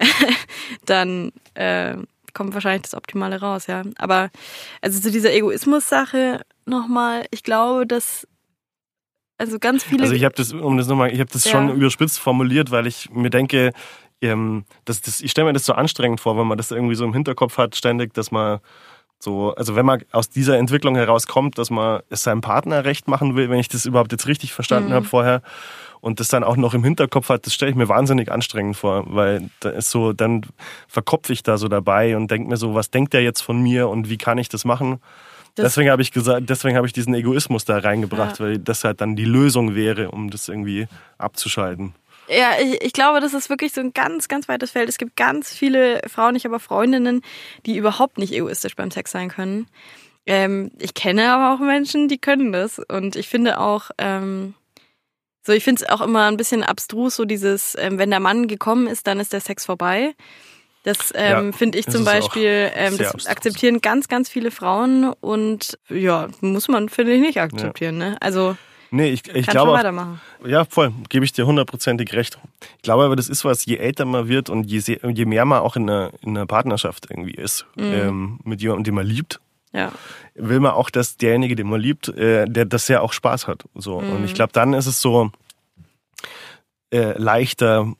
dann 0.86 1.32
äh, 1.54 1.96
kommt 2.36 2.54
wahrscheinlich 2.54 2.82
das 2.82 2.94
Optimale 2.94 3.40
raus, 3.40 3.66
ja. 3.66 3.82
Aber 3.96 4.30
also 4.82 5.00
zu 5.00 5.10
dieser 5.10 5.32
Egoismus-Sache 5.32 6.42
nochmal, 6.66 7.26
ich 7.30 7.42
glaube, 7.42 7.86
dass 7.86 8.28
also 9.38 9.58
ganz 9.58 9.82
viele. 9.82 10.02
Also 10.02 10.14
ich 10.14 10.24
habe 10.24 10.34
das, 10.34 10.52
um 10.52 10.76
das 10.76 10.86
nochmal, 10.86 11.12
ich 11.12 11.20
habe 11.20 11.30
das 11.30 11.44
ja. 11.44 11.50
schon 11.50 11.74
überspitzt 11.74 12.18
formuliert, 12.18 12.70
weil 12.70 12.86
ich 12.86 13.10
mir 13.10 13.30
denke, 13.30 13.72
ähm, 14.20 14.64
das, 14.84 15.00
das, 15.00 15.20
ich 15.20 15.30
stelle 15.30 15.46
mir 15.46 15.52
das 15.52 15.66
so 15.66 15.72
anstrengend 15.72 16.20
vor, 16.20 16.38
wenn 16.38 16.46
man 16.46 16.58
das 16.58 16.70
irgendwie 16.70 16.94
so 16.94 17.04
im 17.04 17.12
Hinterkopf 17.12 17.58
hat, 17.58 17.76
ständig, 17.76 18.14
dass 18.14 18.30
man 18.30 18.60
so, 19.18 19.54
also 19.54 19.74
wenn 19.76 19.86
man 19.86 20.02
aus 20.12 20.28
dieser 20.28 20.58
Entwicklung 20.58 20.94
herauskommt, 20.94 21.58
dass 21.58 21.70
man 21.70 22.02
es 22.10 22.22
seinem 22.22 22.42
Partner 22.42 22.84
recht 22.84 23.08
machen 23.08 23.34
will, 23.34 23.48
wenn 23.48 23.58
ich 23.58 23.68
das 23.68 23.86
überhaupt 23.86 24.12
jetzt 24.12 24.26
richtig 24.26 24.52
verstanden 24.52 24.90
mhm. 24.90 24.94
habe 24.94 25.06
vorher, 25.06 25.42
und 26.06 26.20
das 26.20 26.28
dann 26.28 26.44
auch 26.44 26.56
noch 26.56 26.72
im 26.72 26.84
Hinterkopf 26.84 27.30
hat, 27.30 27.46
das 27.46 27.52
stelle 27.52 27.72
ich 27.72 27.76
mir 27.76 27.88
wahnsinnig 27.88 28.30
anstrengend 28.30 28.76
vor, 28.76 29.04
weil 29.08 29.50
da 29.58 29.70
ist 29.70 29.90
so, 29.90 30.12
dann 30.12 30.42
verkopfe 30.86 31.32
ich 31.32 31.42
da 31.42 31.58
so 31.58 31.66
dabei 31.66 32.16
und 32.16 32.30
denke 32.30 32.48
mir 32.48 32.56
so, 32.56 32.76
was 32.76 32.92
denkt 32.92 33.12
der 33.12 33.24
jetzt 33.24 33.40
von 33.40 33.60
mir 33.60 33.88
und 33.88 34.08
wie 34.08 34.16
kann 34.16 34.38
ich 34.38 34.48
das 34.48 34.64
machen? 34.64 35.00
Das 35.56 35.64
deswegen 35.64 35.90
habe 35.90 36.02
ich 36.02 36.12
gesagt, 36.12 36.48
deswegen 36.48 36.76
habe 36.76 36.86
ich 36.86 36.92
diesen 36.92 37.12
Egoismus 37.12 37.64
da 37.64 37.78
reingebracht, 37.78 38.38
ja. 38.38 38.44
weil 38.44 38.58
das 38.58 38.84
halt 38.84 39.00
dann 39.00 39.16
die 39.16 39.24
Lösung 39.24 39.74
wäre, 39.74 40.12
um 40.12 40.30
das 40.30 40.48
irgendwie 40.48 40.86
abzuschalten. 41.18 41.92
Ja, 42.28 42.52
ich, 42.62 42.84
ich 42.84 42.92
glaube, 42.92 43.18
das 43.18 43.34
ist 43.34 43.50
wirklich 43.50 43.72
so 43.72 43.80
ein 43.80 43.92
ganz, 43.92 44.28
ganz 44.28 44.48
weites 44.48 44.70
Feld. 44.70 44.88
Es 44.88 44.98
gibt 44.98 45.16
ganz 45.16 45.52
viele 45.52 46.02
Frauen, 46.06 46.36
ich 46.36 46.44
habe 46.44 46.60
Freundinnen, 46.60 47.22
die 47.66 47.76
überhaupt 47.76 48.18
nicht 48.18 48.32
egoistisch 48.32 48.76
beim 48.76 48.92
Sex 48.92 49.10
sein 49.10 49.28
können. 49.28 49.66
Ähm, 50.24 50.70
ich 50.78 50.94
kenne 50.94 51.32
aber 51.32 51.52
auch 51.52 51.66
Menschen, 51.66 52.06
die 52.06 52.18
können 52.18 52.52
das. 52.52 52.78
Und 52.78 53.16
ich 53.16 53.28
finde 53.28 53.58
auch, 53.58 53.90
ähm, 53.98 54.54
so, 55.46 55.52
ich 55.52 55.62
finde 55.62 55.84
es 55.84 55.88
auch 55.88 56.00
immer 56.00 56.26
ein 56.26 56.36
bisschen 56.36 56.64
abstrus, 56.64 57.14
so 57.14 57.24
dieses, 57.24 57.76
ähm, 57.78 57.98
wenn 57.98 58.10
der 58.10 58.18
Mann 58.18 58.48
gekommen 58.48 58.88
ist, 58.88 59.06
dann 59.06 59.20
ist 59.20 59.32
der 59.32 59.40
Sex 59.40 59.64
vorbei. 59.64 60.14
Das 60.82 61.12
ähm, 61.14 61.46
ja, 61.46 61.52
finde 61.52 61.78
ich 61.78 61.86
zum 61.86 62.04
Beispiel, 62.04 62.70
ähm, 62.74 62.96
das 62.98 63.08
abstrus. 63.08 63.26
akzeptieren 63.26 63.80
ganz, 63.80 64.08
ganz 64.08 64.28
viele 64.28 64.50
Frauen 64.50 65.12
und 65.20 65.78
ja, 65.88 66.28
muss 66.40 66.66
man, 66.66 66.88
finde 66.88 67.14
ich, 67.14 67.20
nicht 67.20 67.40
akzeptieren. 67.40 68.00
Ja. 68.00 68.10
Ne? 68.10 68.16
Also 68.20 68.56
Nee, 68.90 69.10
ich, 69.10 69.26
ich 69.34 69.46
glaube. 69.46 69.72
weitermachen. 69.72 70.20
Ja, 70.44 70.64
voll, 70.64 70.92
gebe 71.08 71.24
ich 71.24 71.32
dir 71.32 71.46
hundertprozentig 71.46 72.12
recht. 72.12 72.38
Ich 72.76 72.82
glaube 72.82 73.04
aber, 73.04 73.16
das 73.16 73.28
ist 73.28 73.44
was, 73.44 73.66
je 73.66 73.76
älter 73.76 74.04
man 74.04 74.28
wird 74.28 74.48
und 74.48 74.64
je, 74.64 74.80
je 75.02 75.24
mehr 75.24 75.44
man 75.44 75.60
auch 75.60 75.76
in 75.76 75.90
einer, 75.90 76.10
in 76.22 76.30
einer 76.30 76.46
Partnerschaft 76.46 77.08
irgendwie 77.10 77.34
ist, 77.34 77.66
mhm. 77.74 77.92
ähm, 77.92 78.40
mit 78.44 78.62
jemandem, 78.62 78.84
den 78.84 78.94
man 78.94 79.06
liebt, 79.06 79.40
ja. 79.76 79.92
will 80.34 80.60
man 80.60 80.72
auch, 80.72 80.90
dass 80.90 81.16
derjenige, 81.16 81.54
den 81.54 81.68
man 81.68 81.80
liebt, 81.80 82.08
äh, 82.08 82.46
der, 82.46 82.64
dass 82.64 82.88
er 82.88 83.02
auch 83.02 83.12
Spaß 83.12 83.46
hat. 83.46 83.64
So. 83.74 84.00
Mhm. 84.00 84.12
Und 84.12 84.24
ich 84.24 84.34
glaube, 84.34 84.52
dann 84.52 84.72
ist 84.72 84.86
es 84.86 85.00
so 85.00 85.30
äh, 86.90 87.18
leichter, 87.18 87.92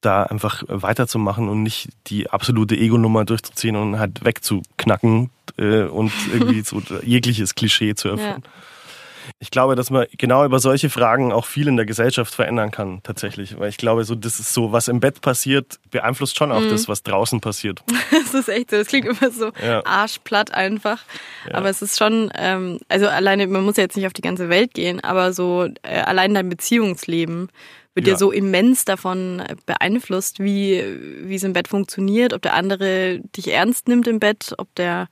da 0.00 0.22
einfach 0.22 0.62
weiterzumachen 0.66 1.48
und 1.48 1.62
nicht 1.62 1.90
die 2.06 2.30
absolute 2.30 2.76
Ego-Nummer 2.76 3.24
durchzuziehen 3.24 3.76
und 3.76 3.98
halt 3.98 4.24
wegzuknacken 4.24 5.30
äh, 5.58 5.82
und 5.82 6.12
irgendwie 6.32 6.60
so 6.64 6.82
jegliches 7.02 7.54
Klischee 7.54 7.94
zu 7.94 8.08
erfüllen. 8.08 8.42
Ja. 8.44 8.50
Ich 9.38 9.50
glaube, 9.50 9.74
dass 9.74 9.90
man 9.90 10.06
genau 10.18 10.44
über 10.44 10.58
solche 10.58 10.90
Fragen 10.90 11.32
auch 11.32 11.46
viel 11.46 11.68
in 11.68 11.76
der 11.76 11.86
Gesellschaft 11.86 12.34
verändern 12.34 12.70
kann, 12.70 13.00
tatsächlich. 13.02 13.58
Weil 13.58 13.68
ich 13.68 13.76
glaube, 13.76 14.04
so, 14.04 14.14
das 14.14 14.40
ist 14.40 14.52
so, 14.52 14.72
was 14.72 14.88
im 14.88 15.00
Bett 15.00 15.20
passiert, 15.20 15.78
beeinflusst 15.90 16.36
schon 16.36 16.52
auch 16.52 16.60
mhm. 16.60 16.70
das, 16.70 16.88
was 16.88 17.02
draußen 17.02 17.40
passiert. 17.40 17.82
das 18.10 18.34
ist 18.34 18.48
echt 18.48 18.70
so. 18.70 18.76
Das 18.76 18.88
klingt 18.88 19.06
immer 19.06 19.30
so 19.30 19.50
ja. 19.62 19.84
arschplatt 19.84 20.52
einfach. 20.52 21.00
Ja. 21.48 21.54
Aber 21.54 21.68
es 21.68 21.82
ist 21.82 21.98
schon, 21.98 22.30
ähm, 22.34 22.80
also 22.88 23.08
alleine, 23.08 23.46
man 23.46 23.64
muss 23.64 23.76
ja 23.76 23.82
jetzt 23.82 23.96
nicht 23.96 24.06
auf 24.06 24.12
die 24.12 24.22
ganze 24.22 24.48
Welt 24.48 24.74
gehen, 24.74 25.02
aber 25.02 25.32
so 25.32 25.68
äh, 25.82 26.00
allein 26.00 26.34
dein 26.34 26.48
Beziehungsleben 26.48 27.50
wird 27.94 28.06
ja. 28.06 28.12
ja 28.12 28.18
so 28.18 28.30
immens 28.30 28.84
davon 28.84 29.42
beeinflusst, 29.66 30.40
wie, 30.40 30.82
wie 31.22 31.34
es 31.34 31.42
im 31.42 31.52
Bett 31.52 31.68
funktioniert, 31.68 32.32
ob 32.32 32.42
der 32.42 32.54
andere 32.54 33.20
dich 33.36 33.48
ernst 33.52 33.88
nimmt 33.88 34.06
im 34.06 34.20
Bett, 34.20 34.54
ob 34.58 34.72
der 34.76 35.08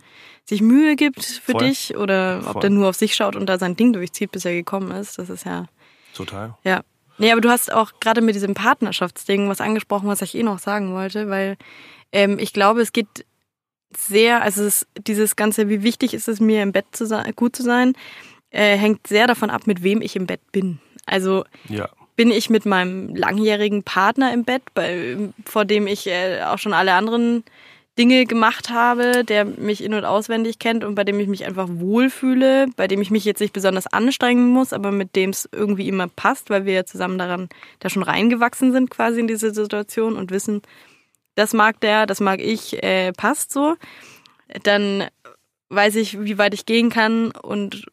sich 0.48 0.62
Mühe 0.62 0.96
gibt 0.96 1.22
für 1.22 1.52
Voll. 1.52 1.68
dich 1.68 1.94
oder 1.96 2.40
Voll. 2.40 2.54
ob 2.54 2.60
der 2.62 2.70
nur 2.70 2.88
auf 2.88 2.96
sich 2.96 3.14
schaut 3.14 3.36
und 3.36 3.46
da 3.46 3.58
sein 3.58 3.76
Ding 3.76 3.92
durchzieht, 3.92 4.32
bis 4.32 4.46
er 4.46 4.54
gekommen 4.54 4.90
ist. 4.92 5.18
Das 5.18 5.28
ist 5.28 5.44
ja. 5.44 5.66
Total. 6.14 6.56
Ja. 6.64 6.80
Nee, 7.18 7.32
aber 7.32 7.42
du 7.42 7.50
hast 7.50 7.70
auch 7.70 7.92
gerade 8.00 8.22
mit 8.22 8.34
diesem 8.34 8.54
Partnerschaftsding 8.54 9.48
was 9.48 9.60
angesprochen, 9.60 10.08
was 10.08 10.22
ich 10.22 10.34
eh 10.34 10.42
noch 10.42 10.58
sagen 10.58 10.94
wollte, 10.94 11.28
weil 11.28 11.58
ähm, 12.12 12.38
ich 12.38 12.54
glaube, 12.54 12.80
es 12.80 12.92
geht 12.92 13.26
sehr, 13.94 14.42
also 14.42 14.62
es, 14.62 14.86
dieses 15.06 15.36
Ganze, 15.36 15.68
wie 15.68 15.82
wichtig 15.82 16.14
ist 16.14 16.28
es 16.28 16.40
mir 16.40 16.62
im 16.62 16.72
Bett 16.72 16.86
zu 16.92 17.06
sein, 17.06 17.30
gut 17.36 17.54
zu 17.54 17.62
sein, 17.62 17.94
äh, 18.50 18.76
hängt 18.76 19.06
sehr 19.06 19.26
davon 19.26 19.50
ab, 19.50 19.66
mit 19.66 19.82
wem 19.82 20.00
ich 20.00 20.16
im 20.16 20.26
Bett 20.26 20.40
bin. 20.50 20.78
Also 21.04 21.44
ja 21.68 21.90
bin 22.18 22.32
ich 22.32 22.50
mit 22.50 22.66
meinem 22.66 23.14
langjährigen 23.14 23.84
Partner 23.84 24.34
im 24.34 24.42
Bett, 24.42 24.62
bei, 24.74 25.16
vor 25.44 25.64
dem 25.64 25.86
ich 25.86 26.08
äh, 26.08 26.42
auch 26.42 26.58
schon 26.58 26.72
alle 26.72 26.94
anderen 26.94 27.44
Dinge 27.98 28.26
gemacht 28.26 28.70
habe, 28.70 29.24
der 29.24 29.44
mich 29.44 29.82
in- 29.82 29.92
und 29.92 30.04
auswendig 30.04 30.60
kennt 30.60 30.84
und 30.84 30.94
bei 30.94 31.02
dem 31.02 31.18
ich 31.18 31.26
mich 31.26 31.44
einfach 31.44 31.68
wohlfühle, 31.68 32.66
bei 32.76 32.86
dem 32.86 33.02
ich 33.02 33.10
mich 33.10 33.24
jetzt 33.24 33.40
nicht 33.40 33.52
besonders 33.52 33.88
anstrengen 33.88 34.48
muss, 34.48 34.72
aber 34.72 34.92
mit 34.92 35.16
dem 35.16 35.30
es 35.30 35.48
irgendwie 35.50 35.88
immer 35.88 36.06
passt, 36.06 36.48
weil 36.48 36.64
wir 36.64 36.74
ja 36.74 36.84
zusammen 36.84 37.18
daran 37.18 37.48
da 37.80 37.90
schon 37.90 38.04
reingewachsen 38.04 38.72
sind 38.72 38.90
quasi 38.90 39.18
in 39.20 39.26
diese 39.26 39.52
Situation 39.52 40.16
und 40.16 40.30
wissen, 40.30 40.62
das 41.34 41.52
mag 41.52 41.80
der, 41.80 42.06
das 42.06 42.20
mag 42.20 42.40
ich, 42.40 42.82
äh, 42.82 43.12
passt 43.12 43.52
so. 43.52 43.76
Dann 44.62 45.06
weiß 45.68 45.96
ich, 45.96 46.20
wie 46.22 46.38
weit 46.38 46.54
ich 46.54 46.66
gehen 46.66 46.90
kann 46.90 47.32
und 47.32 47.86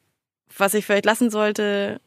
was 0.56 0.74
ich 0.74 0.86
vielleicht 0.86 1.06
lassen 1.06 1.30
sollte 1.30 2.00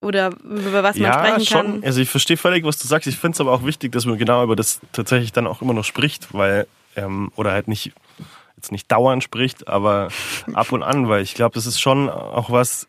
oder 0.00 0.32
über 0.42 0.82
was 0.82 0.96
man 0.96 1.10
ja, 1.10 1.18
sprechen 1.18 1.52
kann. 1.52 1.66
Schon. 1.66 1.84
Also 1.84 2.00
ich 2.00 2.08
verstehe 2.08 2.36
völlig, 2.36 2.64
was 2.64 2.78
du 2.78 2.86
sagst. 2.86 3.06
Ich 3.06 3.16
finde 3.16 3.34
es 3.34 3.40
aber 3.40 3.52
auch 3.52 3.64
wichtig, 3.64 3.92
dass 3.92 4.06
man 4.06 4.16
genau 4.16 4.42
über 4.42 4.56
das 4.56 4.80
tatsächlich 4.92 5.32
dann 5.32 5.46
auch 5.46 5.60
immer 5.60 5.74
noch 5.74 5.84
spricht, 5.84 6.32
weil 6.32 6.66
ähm, 6.96 7.30
oder 7.36 7.52
halt 7.52 7.68
nicht 7.68 7.92
jetzt 8.56 8.72
nicht 8.72 8.90
dauernd 8.90 9.22
spricht, 9.24 9.68
aber 9.68 10.08
ab 10.52 10.72
und 10.72 10.82
an, 10.82 11.08
weil 11.08 11.22
ich 11.22 11.34
glaube, 11.34 11.54
das 11.54 11.66
ist 11.66 11.80
schon 11.80 12.08
auch 12.08 12.50
was. 12.50 12.88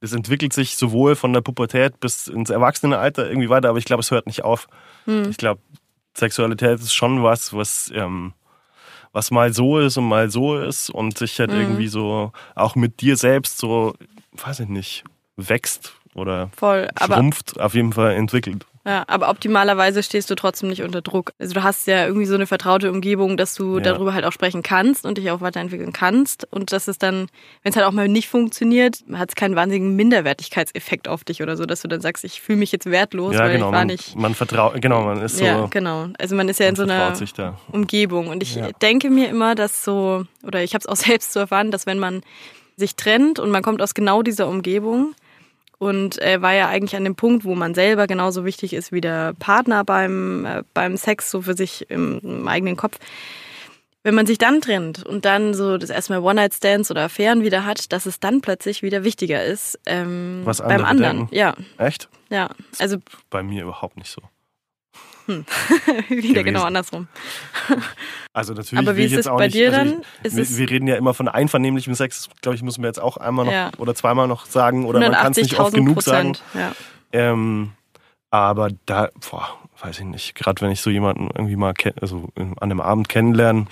Das 0.00 0.12
entwickelt 0.12 0.52
sich 0.52 0.76
sowohl 0.76 1.14
von 1.14 1.32
der 1.32 1.42
Pubertät 1.42 2.00
bis 2.00 2.26
ins 2.26 2.50
Erwachsenenalter 2.50 3.28
irgendwie 3.28 3.48
weiter, 3.48 3.68
aber 3.68 3.78
ich 3.78 3.84
glaube, 3.84 4.00
es 4.00 4.10
hört 4.10 4.26
nicht 4.26 4.42
auf. 4.42 4.66
Hm. 5.04 5.30
Ich 5.30 5.36
glaube, 5.36 5.60
Sexualität 6.16 6.80
ist 6.80 6.92
schon 6.92 7.22
was, 7.22 7.54
was 7.54 7.92
ähm, 7.94 8.32
was 9.12 9.30
mal 9.30 9.52
so 9.52 9.78
ist 9.78 9.96
und 9.96 10.08
mal 10.08 10.30
so 10.30 10.58
ist 10.58 10.90
und 10.90 11.18
sich 11.18 11.38
halt 11.38 11.50
mhm. 11.50 11.60
irgendwie 11.60 11.88
so 11.88 12.32
auch 12.54 12.74
mit 12.74 13.00
dir 13.00 13.16
selbst 13.16 13.58
so, 13.58 13.94
weiß 14.32 14.60
ich 14.60 14.68
nicht, 14.68 15.04
wächst 15.36 15.94
oder 16.14 16.50
Voll, 16.56 16.88
schrumpft, 17.04 17.60
auf 17.60 17.74
jeden 17.74 17.92
Fall 17.92 18.12
entwickelt. 18.12 18.66
Ja, 18.84 19.04
aber 19.06 19.28
optimalerweise 19.28 20.02
stehst 20.02 20.28
du 20.28 20.34
trotzdem 20.34 20.68
nicht 20.68 20.82
unter 20.82 21.02
Druck. 21.02 21.32
Also 21.38 21.54
du 21.54 21.62
hast 21.62 21.86
ja 21.86 22.04
irgendwie 22.04 22.26
so 22.26 22.34
eine 22.34 22.48
vertraute 22.48 22.90
Umgebung, 22.90 23.36
dass 23.36 23.54
du 23.54 23.76
ja. 23.76 23.80
darüber 23.80 24.12
halt 24.12 24.24
auch 24.24 24.32
sprechen 24.32 24.64
kannst 24.64 25.06
und 25.06 25.18
dich 25.18 25.30
auch 25.30 25.40
weiterentwickeln 25.40 25.92
kannst. 25.92 26.48
Und 26.50 26.72
dass 26.72 26.88
es 26.88 26.98
dann, 26.98 27.28
wenn 27.62 27.70
es 27.70 27.76
halt 27.76 27.86
auch 27.86 27.92
mal 27.92 28.08
nicht 28.08 28.28
funktioniert, 28.28 29.04
hat 29.12 29.28
es 29.28 29.34
keinen 29.36 29.54
wahnsinnigen 29.54 29.94
Minderwertigkeitseffekt 29.94 31.06
auf 31.06 31.22
dich 31.22 31.42
oder 31.42 31.56
so, 31.56 31.64
dass 31.64 31.82
du 31.82 31.88
dann 31.88 32.00
sagst, 32.00 32.24
ich 32.24 32.40
fühle 32.40 32.58
mich 32.58 32.72
jetzt 32.72 32.90
wertlos, 32.90 33.34
ja, 33.34 33.40
weil 33.42 33.52
genau, 33.52 33.68
ich 33.68 33.72
war 33.72 33.78
man, 33.78 33.86
nicht. 33.86 34.16
Man 34.16 34.34
vertraut, 34.34 34.82
genau, 34.82 35.02
man 35.04 35.22
ist 35.22 35.38
so. 35.38 35.44
Ja, 35.44 35.66
genau. 35.66 36.08
Also 36.18 36.34
man 36.34 36.48
ist 36.48 36.58
ja 36.58 36.66
in 36.66 36.74
so 36.74 36.82
einer 36.82 37.14
Umgebung. 37.70 38.26
Und 38.28 38.42
ich 38.42 38.56
ja. 38.56 38.72
denke 38.82 39.10
mir 39.10 39.28
immer, 39.28 39.54
dass 39.54 39.84
so, 39.84 40.24
oder 40.44 40.60
ich 40.64 40.74
habe 40.74 40.80
es 40.80 40.86
auch 40.86 40.96
selbst 41.06 41.32
so 41.32 41.38
erfahren, 41.38 41.70
dass 41.70 41.86
wenn 41.86 42.00
man 42.00 42.22
sich 42.76 42.96
trennt 42.96 43.38
und 43.38 43.50
man 43.50 43.62
kommt 43.62 43.80
aus 43.80 43.94
genau 43.94 44.22
dieser 44.22 44.48
Umgebung, 44.48 45.14
und 45.82 46.22
äh, 46.22 46.40
war 46.40 46.54
ja 46.54 46.68
eigentlich 46.68 46.94
an 46.94 47.02
dem 47.02 47.16
Punkt, 47.16 47.44
wo 47.44 47.56
man 47.56 47.74
selber 47.74 48.06
genauso 48.06 48.44
wichtig 48.44 48.72
ist 48.72 48.92
wie 48.92 49.00
der 49.00 49.34
Partner 49.40 49.82
beim, 49.82 50.44
äh, 50.44 50.62
beim 50.74 50.96
Sex, 50.96 51.28
so 51.28 51.42
für 51.42 51.54
sich 51.54 51.90
im, 51.90 52.20
im, 52.22 52.46
eigenen 52.46 52.76
Kopf. 52.76 53.00
Wenn 54.04 54.14
man 54.14 54.24
sich 54.24 54.38
dann 54.38 54.60
trennt 54.60 55.04
und 55.04 55.24
dann 55.24 55.54
so 55.54 55.78
das 55.78 55.90
erstmal 55.90 56.20
One-Night-Stands 56.20 56.92
oder 56.92 57.02
Affären 57.02 57.42
wieder 57.42 57.66
hat, 57.66 57.92
dass 57.92 58.06
es 58.06 58.20
dann 58.20 58.42
plötzlich 58.42 58.82
wieder 58.82 59.02
wichtiger 59.02 59.44
ist 59.44 59.76
ähm, 59.86 60.42
Was 60.44 60.58
beim 60.58 60.84
anderen. 60.84 61.16
Denken. 61.16 61.34
Ja. 61.34 61.54
Echt? 61.78 62.08
Ja. 62.30 62.50
Also 62.78 62.98
bei 63.28 63.42
mir 63.42 63.64
überhaupt 63.64 63.96
nicht 63.96 64.10
so. 64.10 64.22
Hm. 65.26 65.44
Wieder 66.08 66.42
genau 66.42 66.62
andersrum. 66.62 67.08
also 68.32 68.54
natürlich. 68.54 68.86
Aber 68.86 68.96
wie 68.96 69.04
ist 69.04 69.16
es 69.16 69.26
bei 69.26 69.46
nicht, 69.46 69.54
dir 69.54 69.72
also 69.72 69.92
dann? 69.92 70.02
Ich, 70.22 70.58
wir, 70.58 70.70
reden 70.70 70.86
ja 70.86 70.96
immer 70.96 71.14
von 71.14 71.28
einvernehmlichem 71.28 71.94
Sex. 71.94 72.28
Glaube 72.40 72.56
ich, 72.56 72.62
müssen 72.62 72.82
wir 72.82 72.88
jetzt 72.88 73.00
auch 73.00 73.16
einmal 73.16 73.46
noch 73.46 73.52
ja. 73.52 73.70
oder 73.78 73.94
zweimal 73.94 74.28
noch 74.28 74.46
sagen 74.46 74.84
oder 74.86 75.00
man 75.00 75.12
kann 75.12 75.32
es 75.32 75.38
nicht 75.38 75.58
oft 75.58 75.74
genug 75.74 76.02
sagen. 76.02 76.36
Ja. 76.54 76.72
Ähm, 77.12 77.72
aber 78.30 78.70
da, 78.86 79.10
boah, 79.30 79.58
weiß 79.80 80.00
ich 80.00 80.06
nicht. 80.06 80.34
Gerade 80.34 80.60
wenn 80.62 80.70
ich 80.70 80.80
so 80.80 80.90
jemanden 80.90 81.28
irgendwie 81.34 81.56
mal 81.56 81.74
also 82.00 82.28
an 82.36 82.56
einem 82.60 82.80
Abend 82.80 83.08
kennenlerne, 83.08 83.66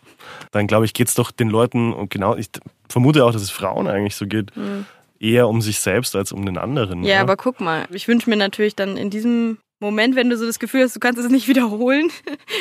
dann 0.50 0.66
glaube 0.66 0.86
ich, 0.86 0.94
geht 0.94 1.08
es 1.08 1.14
doch 1.14 1.30
den 1.30 1.48
Leuten 1.48 1.92
und 1.92 2.10
genau. 2.10 2.36
Ich 2.36 2.48
vermute 2.88 3.24
auch, 3.24 3.32
dass 3.32 3.42
es 3.42 3.50
Frauen 3.50 3.86
eigentlich 3.86 4.16
so 4.16 4.26
geht. 4.26 4.56
Mhm 4.56 4.86
eher 5.20 5.48
um 5.48 5.62
sich 5.62 5.78
selbst 5.78 6.14
als 6.16 6.32
um 6.32 6.44
den 6.44 6.58
anderen. 6.58 7.02
Ja, 7.02 7.14
ja, 7.14 7.20
aber 7.20 7.36
guck 7.36 7.60
mal, 7.60 7.86
ich 7.90 8.08
wünsche 8.08 8.28
mir 8.28 8.36
natürlich 8.36 8.76
dann 8.76 8.96
in 8.96 9.10
diesem 9.10 9.58
Moment, 9.78 10.16
wenn 10.16 10.30
du 10.30 10.38
so 10.38 10.46
das 10.46 10.58
Gefühl 10.58 10.84
hast, 10.84 10.96
du 10.96 11.00
kannst 11.00 11.20
es 11.20 11.28
nicht 11.30 11.48
wiederholen, 11.48 12.10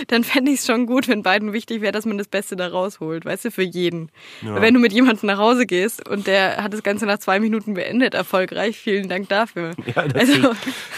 dann 0.08 0.26
fände 0.26 0.52
ich 0.52 0.60
es 0.60 0.66
schon 0.66 0.86
gut, 0.86 1.08
wenn 1.08 1.24
beiden 1.24 1.54
wichtig 1.54 1.82
wäre, 1.82 1.94
dass 1.94 2.06
man 2.06 2.18
das 2.18 2.28
Beste 2.28 2.58
da 2.58 2.68
rausholt, 2.68 3.24
weißt 3.24 3.46
du, 3.46 3.52
für 3.52 3.64
jeden. 3.64 4.10
Ja. 4.42 4.62
Wenn 4.62 4.74
du 4.74 4.82
mit 4.82 4.92
jemandem 4.92 5.28
nach 5.28 5.38
Hause 5.38 5.66
gehst 5.66 6.08
und 6.10 6.28
der 6.28 6.62
hat 6.62 6.74
das 6.74 6.84
Ganze 6.84 7.06
nach 7.06 7.20
zwei 7.20 7.40
Minuten 7.40 7.74
beendet, 7.74 8.14
erfolgreich, 8.14 8.78
vielen 8.78 9.08
Dank 9.10 9.30
dafür. 9.30 9.72
Ja, 9.96 10.04
also, 10.16 10.50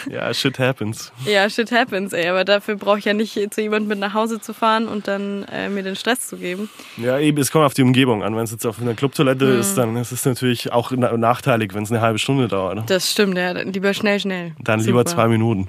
ja 0.10 0.34
shit 0.34 0.58
happens. 0.60 1.12
Ja, 1.26 1.50
shit 1.50 1.72
happens, 1.72 2.14
ey, 2.14 2.30
aber 2.30 2.46
dafür 2.46 2.78
brauche 2.78 3.00
ich 3.00 3.06
ja 3.06 3.14
nicht 3.14 3.54
zu 3.54 3.62
jemandem 3.62 3.90
mit 3.90 4.00
nach 4.00 4.14
Hause 4.14 4.40
zu 4.40 4.54
fahren 4.54 4.88
und 4.88 5.08
dann 5.08 5.44
äh, 5.52 5.68
mir 5.70 5.84
den 5.84 5.96
Stress 5.96 6.28
zu 6.28 6.38
geben. 6.38 6.70
Ja, 6.96 7.20
eben, 7.20 7.38
es 7.40 7.52
kommt 7.52 7.66
auf 7.66 7.74
die 7.74 7.82
Umgebung 7.82 8.24
an. 8.24 8.36
Wenn 8.36 8.46
es 8.46 8.52
jetzt 8.52 8.66
auf 8.66 8.82
einer 8.82 8.94
Clubtoilette 8.94 9.46
mhm. 9.46 9.60
ist, 9.60 9.76
dann 9.76 9.96
ist 9.98 10.12
es 10.12 10.26
natürlich 10.26 10.72
auch 10.72 10.92
nachteilig, 10.92 11.74
wenn 11.74 11.84
es 11.84 11.92
eine 11.92 12.02
halbe 12.02 12.18
Stunde 12.18 12.48
dauert. 12.48 12.90
Das 12.90 13.12
stimmt, 13.12 13.38
ja, 13.38 13.52
lieber 13.52 13.94
schnell, 13.94 14.20
schnell. 14.20 14.54
Dann 14.64 14.80
Super. 14.80 14.90
lieber 14.90 15.06
zwei 15.06 15.28
Minuten. 15.28 15.68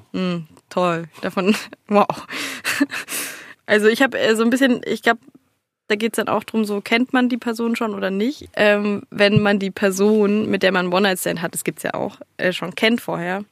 Toll. 0.68 1.08
Davon, 1.22 1.54
wow. 1.88 2.06
Also 3.66 3.88
ich 3.88 4.02
habe 4.02 4.18
äh, 4.18 4.34
so 4.36 4.42
ein 4.42 4.50
bisschen, 4.50 4.80
ich 4.84 5.02
glaube, 5.02 5.20
da 5.88 5.96
geht 5.96 6.12
es 6.12 6.16
dann 6.16 6.28
auch 6.28 6.44
drum, 6.44 6.64
so 6.64 6.80
kennt 6.80 7.12
man 7.12 7.28
die 7.28 7.38
Person 7.38 7.74
schon 7.74 7.94
oder 7.94 8.10
nicht. 8.10 8.48
Ähm, 8.54 9.02
wenn 9.10 9.40
man 9.42 9.58
die 9.58 9.70
Person, 9.70 10.50
mit 10.50 10.62
der 10.62 10.72
man 10.72 10.92
One-Night-Stand 10.92 11.40
hat, 11.40 11.54
das 11.54 11.64
gibt's 11.64 11.82
ja 11.82 11.94
auch, 11.94 12.16
äh, 12.36 12.52
schon 12.52 12.74
kennt 12.74 13.00
vorher, 13.00 13.44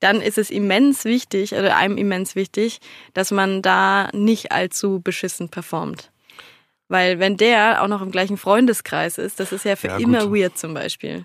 dann 0.00 0.20
ist 0.20 0.38
es 0.38 0.50
immens 0.50 1.04
wichtig, 1.04 1.52
oder 1.54 1.76
einem 1.76 1.96
immens 1.96 2.36
wichtig, 2.36 2.80
dass 3.14 3.30
man 3.30 3.62
da 3.62 4.10
nicht 4.12 4.52
allzu 4.52 5.00
beschissen 5.00 5.48
performt. 5.48 6.10
Weil 6.88 7.18
wenn 7.18 7.36
der 7.36 7.82
auch 7.82 7.88
noch 7.88 8.00
im 8.00 8.10
gleichen 8.10 8.36
Freundeskreis 8.36 9.18
ist, 9.18 9.40
das 9.40 9.52
ist 9.52 9.64
ja 9.64 9.76
für 9.76 9.88
ja, 9.88 9.98
immer 9.98 10.32
weird 10.32 10.56
zum 10.56 10.74
Beispiel. 10.74 11.24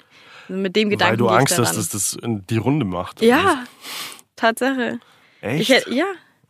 Also 0.50 0.62
mit 0.62 0.76
dem 0.76 0.90
Gedanken. 0.90 1.12
Weil 1.12 1.18
du 1.18 1.28
Angst 1.30 1.58
hast, 1.58 1.78
dass 1.78 1.90
das 1.90 2.18
die 2.22 2.58
Runde 2.58 2.86
macht. 2.86 3.22
Ja, 3.22 3.64
Tatsache. 4.36 5.00
Echt? 5.42 5.70
Hätte, 5.70 5.94
ja. 5.94 6.06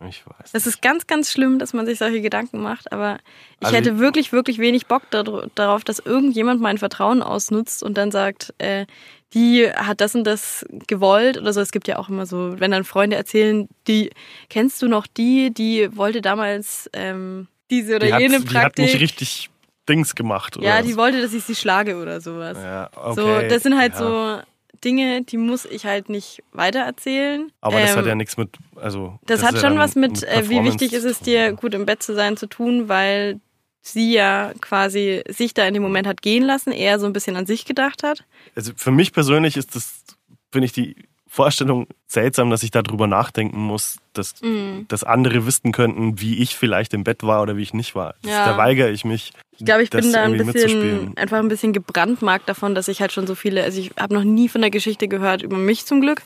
Ich 0.07 0.25
weiß. 0.25 0.49
Es 0.51 0.67
ist 0.67 0.81
ganz, 0.81 1.07
ganz 1.07 1.31
schlimm, 1.31 1.59
dass 1.59 1.73
man 1.73 1.85
sich 1.85 1.97
solche 1.97 2.21
Gedanken 2.21 2.61
macht, 2.61 2.91
aber 2.91 3.19
ich 3.59 3.67
also 3.67 3.77
hätte 3.77 3.99
wirklich, 3.99 4.33
wirklich 4.33 4.59
wenig 4.59 4.87
Bock 4.87 5.03
darauf, 5.09 5.83
dass 5.83 5.99
irgendjemand 5.99 6.61
mein 6.61 6.77
Vertrauen 6.77 7.21
ausnutzt 7.21 7.83
und 7.83 7.97
dann 7.97 8.11
sagt, 8.11 8.53
äh, 8.57 8.85
die 9.33 9.67
hat 9.69 10.01
das 10.01 10.13
und 10.13 10.25
das 10.25 10.65
gewollt 10.87 11.37
oder 11.37 11.53
so. 11.53 11.61
Es 11.61 11.71
gibt 11.71 11.87
ja 11.87 11.97
auch 11.97 12.09
immer 12.09 12.25
so, 12.25 12.59
wenn 12.59 12.71
dann 12.71 12.83
Freunde 12.83 13.15
erzählen, 13.15 13.67
die, 13.87 14.11
kennst 14.49 14.81
du 14.81 14.87
noch 14.87 15.07
die, 15.07 15.51
die 15.53 15.95
wollte 15.95 16.21
damals 16.21 16.89
ähm, 16.93 17.47
diese 17.71 17.95
oder 17.95 18.07
die 18.07 18.23
jene 18.23 18.41
Praktik. 18.41 18.51
Die 18.51 18.59
hat 18.59 18.77
nicht 18.77 18.99
richtig 18.99 19.49
Dings 19.89 20.15
gemacht. 20.15 20.57
Oder 20.57 20.67
ja, 20.67 20.81
die 20.81 20.95
wollte, 20.95 21.21
dass 21.21 21.33
ich 21.33 21.43
sie 21.43 21.55
schlage 21.55 21.97
oder 21.97 22.21
sowas. 22.21 22.57
Ja, 22.61 22.89
okay. 22.95 23.15
So, 23.15 23.47
das 23.47 23.63
sind 23.63 23.77
halt 23.77 23.93
ja. 23.93 23.99
so 23.99 24.41
Dinge, 24.83 25.23
die 25.23 25.37
muss 25.37 25.65
ich 25.65 25.85
halt 25.85 26.09
nicht 26.09 26.43
weitererzählen. 26.51 27.51
Aber 27.61 27.79
das 27.79 27.95
hat 27.95 28.05
ja 28.05 28.11
ähm, 28.11 28.17
nichts 28.17 28.37
mit, 28.37 28.57
also. 28.75 29.19
Das, 29.25 29.41
das 29.41 29.49
hat 29.49 29.59
schon 29.61 29.77
was 29.77 29.95
mit, 29.95 30.11
mit 30.11 30.23
äh, 30.23 30.49
wie 30.49 30.63
wichtig 30.63 30.93
ist 30.93 31.05
es 31.05 31.19
dir, 31.19 31.53
gut 31.53 31.73
im 31.73 31.85
Bett 31.85 32.03
zu 32.03 32.13
sein, 32.13 32.37
zu 32.37 32.47
tun, 32.47 32.89
weil 32.89 33.39
sie 33.81 34.13
ja 34.13 34.53
quasi 34.61 35.23
sich 35.29 35.53
da 35.53 35.67
in 35.67 35.73
dem 35.73 35.83
Moment 35.83 36.07
hat 36.07 36.21
gehen 36.21 36.43
lassen, 36.43 36.71
eher 36.71 36.99
so 36.99 37.05
ein 37.05 37.13
bisschen 37.13 37.35
an 37.35 37.45
sich 37.45 37.65
gedacht 37.65 38.03
hat. 38.03 38.23
Also 38.55 38.71
für 38.75 38.91
mich 38.91 39.11
persönlich 39.11 39.57
ist 39.57 39.75
das, 39.75 40.03
finde 40.51 40.65
ich 40.65 40.73
die 40.73 40.95
Vorstellung 41.33 41.87
seltsam, 42.05 42.51
dass 42.51 42.61
ich 42.61 42.69
darüber 42.69 43.07
nachdenken 43.07 43.59
muss, 43.59 43.97
dass, 44.13 44.39
Mhm. 44.43 44.85
dass 44.87 45.03
andere 45.03 45.47
wissen 45.47 45.71
könnten, 45.71 46.21
wie 46.21 46.37
ich 46.43 46.55
vielleicht 46.55 46.93
im 46.93 47.03
Bett 47.03 47.23
war 47.23 47.41
oder 47.41 47.57
wie 47.57 47.63
ich 47.63 47.73
nicht 47.73 47.95
war. 47.95 48.13
Das, 48.21 48.31
Ja. 48.31 48.45
Da 48.45 48.57
weigere 48.59 48.91
ich 48.91 49.03
mich. 49.03 49.33
Ich 49.57 49.65
glaube, 49.65 49.81
ich 49.81 49.89
bin 49.89 50.11
da 50.11 50.21
ein 50.25 50.37
bisschen, 50.37 51.17
einfach 51.17 51.39
ein 51.39 51.47
bisschen 51.47 51.73
gebrandmarkt 51.73 52.47
davon, 52.47 52.75
dass 52.75 52.87
ich 52.87 53.01
halt 53.01 53.11
schon 53.13 53.25
so 53.25 53.33
viele, 53.33 53.63
also 53.63 53.79
ich 53.79 53.89
habe 53.99 54.13
noch 54.13 54.23
nie 54.23 54.47
von 54.47 54.61
der 54.61 54.69
Geschichte 54.69 55.07
gehört 55.07 55.41
über 55.41 55.57
mich 55.57 55.87
zum 55.87 56.01
Glück. 56.01 56.21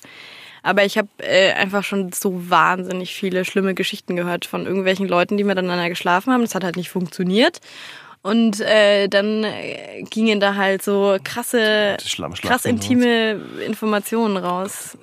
Aber 0.62 0.84
ich 0.84 0.98
habe 0.98 1.08
äh, 1.20 1.54
einfach 1.54 1.86
schon 1.86 2.12
so 2.12 2.50
wahnsinnig 2.50 3.14
viele 3.16 3.46
schlimme 3.46 3.76
Geschichten 3.76 4.18
gehört 4.18 4.46
von 4.46 4.66
irgendwelchen 4.66 5.08
Leuten, 5.08 5.38
die 5.38 5.46
miteinander 5.46 5.88
geschlafen 5.88 6.34
haben. 6.34 6.42
Das 6.42 6.54
hat 6.54 6.66
halt 6.66 6.76
nicht 6.76 6.90
funktioniert. 6.90 7.62
Und 8.28 8.60
äh, 8.60 9.08
dann 9.08 9.44
äh, 9.44 10.04
gingen 10.10 10.40
da 10.40 10.56
halt 10.56 10.82
so 10.84 11.18
krasse, 11.24 11.96
krass 12.42 12.66
intime 12.66 13.40
Informationen 13.66 14.36
raus. 14.38 14.98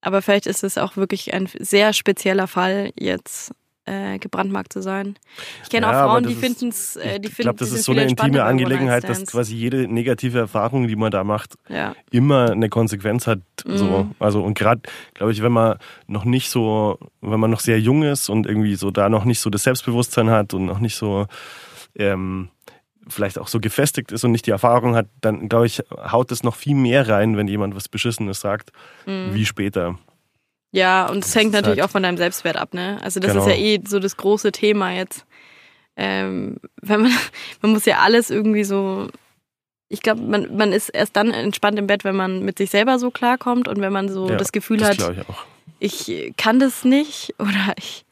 Aber 0.00 0.22
vielleicht 0.22 0.46
ist 0.46 0.64
es 0.64 0.78
auch 0.78 0.96
wirklich 0.96 1.34
ein 1.34 1.48
sehr 1.58 1.92
spezieller 1.92 2.46
Fall, 2.46 2.90
jetzt 2.98 3.52
äh, 3.86 4.18
gebrandmarkt 4.18 4.72
zu 4.72 4.80
sein. 4.80 5.16
Ich 5.62 5.68
kenne 5.68 5.86
Ja, 5.86 5.92
auch 6.04 6.08
Frauen, 6.10 6.24
die 6.26 6.32
ist- 6.32 6.40
finden 6.40 6.68
es, 6.70 6.96
äh, 6.96 7.20
Ich 7.22 7.36
glaube, 7.36 7.58
das 7.58 7.70
ist 7.70 7.84
so 7.84 7.92
eine 7.92 8.04
intime 8.04 8.42
Angelegenheit, 8.44 9.06
dass 9.06 9.26
quasi 9.26 9.54
jede 9.54 9.86
negative 9.86 10.38
Erfahrung, 10.38 10.88
die 10.88 10.96
man 10.96 11.10
da 11.10 11.22
macht, 11.22 11.56
Ja. 11.68 11.94
immer 12.10 12.50
eine 12.52 12.70
Konsequenz 12.70 13.26
hat. 13.26 13.40
So. 13.66 13.84
Mhm. 14.04 14.14
Also 14.18 14.42
und 14.42 14.58
gerade, 14.58 14.80
glaube 15.12 15.32
ich, 15.32 15.42
wenn 15.42 15.52
man 15.52 15.76
noch 16.06 16.24
nicht 16.24 16.48
so, 16.48 16.98
wenn 17.20 17.40
man 17.40 17.50
noch 17.50 17.60
sehr 17.60 17.78
jung 17.78 18.04
ist 18.04 18.30
und 18.30 18.46
irgendwie 18.46 18.76
so 18.76 18.90
da 18.90 19.10
noch 19.10 19.26
nicht 19.26 19.40
so 19.40 19.50
das 19.50 19.64
Selbstbewusstsein 19.64 20.30
hat 20.30 20.54
und 20.54 20.64
noch 20.64 20.78
nicht 20.78 20.96
so 20.96 21.26
ähm, 21.96 22.48
vielleicht 23.08 23.38
auch 23.38 23.48
so 23.48 23.60
gefestigt 23.60 24.12
ist 24.12 24.24
und 24.24 24.32
nicht 24.32 24.46
die 24.46 24.50
Erfahrung 24.50 24.94
hat, 24.96 25.06
dann 25.20 25.48
glaube 25.48 25.66
ich, 25.66 25.82
haut 26.10 26.30
es 26.32 26.42
noch 26.42 26.56
viel 26.56 26.74
mehr 26.74 27.08
rein, 27.08 27.36
wenn 27.36 27.48
jemand 27.48 27.74
was 27.76 27.88
Beschissenes 27.88 28.40
sagt, 28.40 28.70
Mhm. 29.06 29.34
wie 29.34 29.44
später. 29.46 29.98
Ja, 30.72 31.06
und 31.08 31.24
es 31.24 31.34
hängt 31.36 31.52
natürlich 31.52 31.78
halt- 31.80 31.88
auch 31.88 31.92
von 31.92 32.02
deinem 32.02 32.16
Selbstwert 32.16 32.56
ab, 32.56 32.74
ne? 32.74 32.98
Also 33.02 33.20
das 33.20 33.32
Genau. 33.32 33.44
ist 33.46 33.50
ja 33.52 33.56
eh 33.58 33.80
so 33.86 34.00
das 34.00 34.16
große 34.16 34.50
Thema 34.52 34.90
jetzt. 34.92 35.24
Ähm, 35.96 36.56
wenn 36.82 37.02
man, 37.02 37.12
man 37.62 37.72
muss 37.72 37.84
ja 37.84 37.98
alles 37.98 38.30
irgendwie 38.30 38.64
so. 38.64 39.08
Ich 39.88 40.02
glaube, 40.02 40.22
man, 40.22 40.56
man 40.56 40.72
ist 40.72 40.88
erst 40.88 41.14
dann 41.14 41.30
entspannt 41.30 41.78
im 41.78 41.86
Bett, 41.86 42.02
wenn 42.02 42.16
man 42.16 42.42
mit 42.44 42.58
sich 42.58 42.70
selber 42.70 42.98
so 42.98 43.10
klarkommt 43.12 43.68
und 43.68 43.80
wenn 43.80 43.92
man 43.92 44.08
so 44.08 44.28
Ja, 44.30 44.36
das 44.36 44.50
Gefühl 44.50 44.78
das 44.78 44.98
hat, 44.98 45.16
ich 45.16 45.28
auch. 45.28 45.44
ich 45.78 46.32
kann 46.36 46.58
das 46.58 46.84
nicht 46.84 47.34
oder 47.38 47.74
ich 47.78 48.04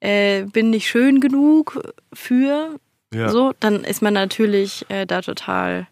äh, 0.00 0.42
bin 0.46 0.70
nicht 0.70 0.88
schön 0.88 1.20
genug 1.20 1.80
für 2.12 2.80
Ja, 3.12 3.28
so, 3.28 3.52
dann 3.60 3.84
ist 3.84 4.02
man 4.02 4.14
natürlich 4.14 4.86
äh, 4.88 5.06
da 5.06 5.20
total. 5.22 5.86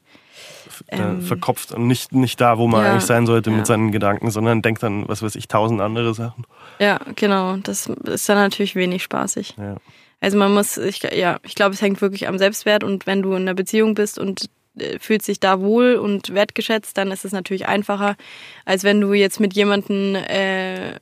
ähm, 0.88 1.20
verkopft 1.22 1.72
und 1.72 1.86
nicht, 1.86 2.12
nicht 2.12 2.40
da, 2.40 2.56
wo 2.56 2.66
man 2.66 2.82
ja, 2.82 2.92
eigentlich 2.92 3.04
sein 3.04 3.26
sollte 3.26 3.50
ja. 3.50 3.56
mit 3.56 3.66
seinen 3.66 3.92
Gedanken, 3.92 4.30
sondern 4.30 4.62
denkt 4.62 4.82
dann, 4.82 5.06
was 5.08 5.22
weiß 5.22 5.34
ich, 5.34 5.48
tausend 5.48 5.80
andere 5.80 6.14
Sachen. 6.14 6.46
Ja, 6.78 6.98
genau. 7.16 7.56
Das 7.58 7.86
ist 7.86 8.28
dann 8.28 8.38
natürlich 8.38 8.74
wenig 8.74 9.02
spaßig. 9.02 9.54
Ja. 9.58 9.76
Also 10.20 10.36
man 10.36 10.52
muss, 10.52 10.76
ich, 10.76 11.02
ja, 11.02 11.38
ich 11.42 11.54
glaube, 11.54 11.74
es 11.74 11.82
hängt 11.82 12.00
wirklich 12.00 12.28
am 12.28 12.38
Selbstwert 12.38 12.84
und 12.84 13.06
wenn 13.06 13.22
du 13.22 13.32
in 13.32 13.42
einer 13.42 13.54
Beziehung 13.54 13.94
bist 13.94 14.18
und 14.18 14.48
äh, 14.78 14.98
fühlst 14.98 15.28
dich 15.28 15.40
da 15.40 15.60
wohl 15.60 15.96
und 15.96 16.34
wertgeschätzt, 16.34 16.96
dann 16.96 17.10
ist 17.10 17.24
es 17.24 17.32
natürlich 17.32 17.66
einfacher, 17.66 18.16
als 18.64 18.84
wenn 18.84 19.00
du 19.00 19.12
jetzt 19.14 19.40
mit 19.40 19.54
jemandem 19.54 20.14
äh, 20.14 20.98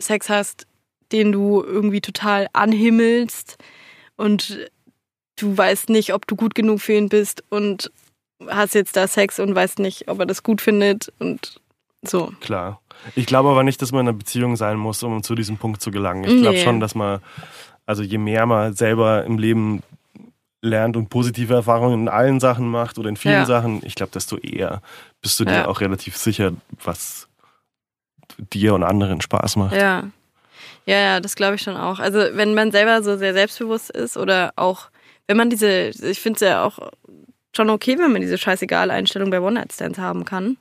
Sex 0.00 0.28
hast, 0.28 0.66
den 1.10 1.32
du 1.32 1.62
irgendwie 1.62 2.00
total 2.00 2.48
anhimmelst 2.52 3.56
und 4.16 4.70
du 5.36 5.56
weißt 5.56 5.88
nicht, 5.88 6.12
ob 6.14 6.26
du 6.26 6.36
gut 6.36 6.54
genug 6.54 6.80
für 6.80 6.92
ihn 6.94 7.08
bist 7.08 7.42
und 7.48 7.90
hast 8.48 8.74
jetzt 8.74 8.96
da 8.96 9.06
Sex 9.06 9.38
und 9.38 9.54
weißt 9.54 9.78
nicht, 9.78 10.08
ob 10.08 10.18
er 10.20 10.26
das 10.26 10.42
gut 10.42 10.60
findet 10.60 11.12
und 11.18 11.60
so. 12.02 12.32
Klar. 12.40 12.80
Ich 13.14 13.26
glaube 13.26 13.48
aber 13.50 13.62
nicht, 13.62 13.80
dass 13.82 13.92
man 13.92 14.00
in 14.02 14.08
einer 14.08 14.18
Beziehung 14.18 14.56
sein 14.56 14.76
muss, 14.76 15.02
um 15.02 15.22
zu 15.22 15.34
diesem 15.34 15.56
Punkt 15.58 15.80
zu 15.82 15.90
gelangen. 15.90 16.24
Ich 16.24 16.36
glaube 16.40 16.54
Nee. 16.54 16.62
schon, 16.64 16.80
dass 16.80 16.94
man, 16.94 17.20
also 17.86 18.02
je 18.02 18.18
mehr 18.18 18.46
man 18.46 18.74
selber 18.74 19.24
im 19.24 19.38
Leben 19.38 19.82
lernt 20.60 20.96
und 20.96 21.08
positive 21.08 21.54
Erfahrungen 21.54 22.02
in 22.02 22.08
allen 22.08 22.38
Sachen 22.38 22.68
macht 22.68 22.98
oder 22.98 23.08
in 23.08 23.16
vielen 23.16 23.34
Ja. 23.34 23.44
Sachen, 23.44 23.80
ich 23.84 23.94
glaube, 23.96 24.12
desto 24.12 24.36
eher 24.36 24.80
bist 25.20 25.38
du 25.40 25.44
dir 25.44 25.52
Ja. 25.54 25.66
auch 25.68 25.80
relativ 25.80 26.16
sicher, 26.16 26.52
was 26.84 27.28
dir 28.52 28.74
und 28.74 28.82
anderen 28.84 29.20
Spaß 29.20 29.56
macht. 29.56 29.74
Ja. 29.74 30.04
Ja, 30.86 30.96
ja, 30.96 31.20
das 31.20 31.36
glaube 31.36 31.54
ich 31.56 31.62
schon 31.62 31.76
auch. 31.76 31.98
Also 32.00 32.18
wenn 32.32 32.54
man 32.54 32.72
selber 32.72 33.02
so 33.02 33.16
sehr 33.16 33.32
selbstbewusst 33.34 33.90
ist 33.90 34.16
oder 34.16 34.52
auch, 34.56 34.88
wenn 35.26 35.36
man 35.36 35.50
diese, 35.50 35.88
ich 35.88 36.20
finde 36.20 36.36
es 36.36 36.40
ja 36.40 36.64
auch 36.64 36.78
schon 37.54 37.70
okay, 37.70 37.98
wenn 37.98 38.12
man 38.12 38.22
diese 38.22 38.38
scheißegal 38.38 38.90
Einstellung 38.90 39.30
bei 39.30 39.40
One-Night-Stands 39.40 39.98
haben 39.98 40.24
kann. 40.24 40.56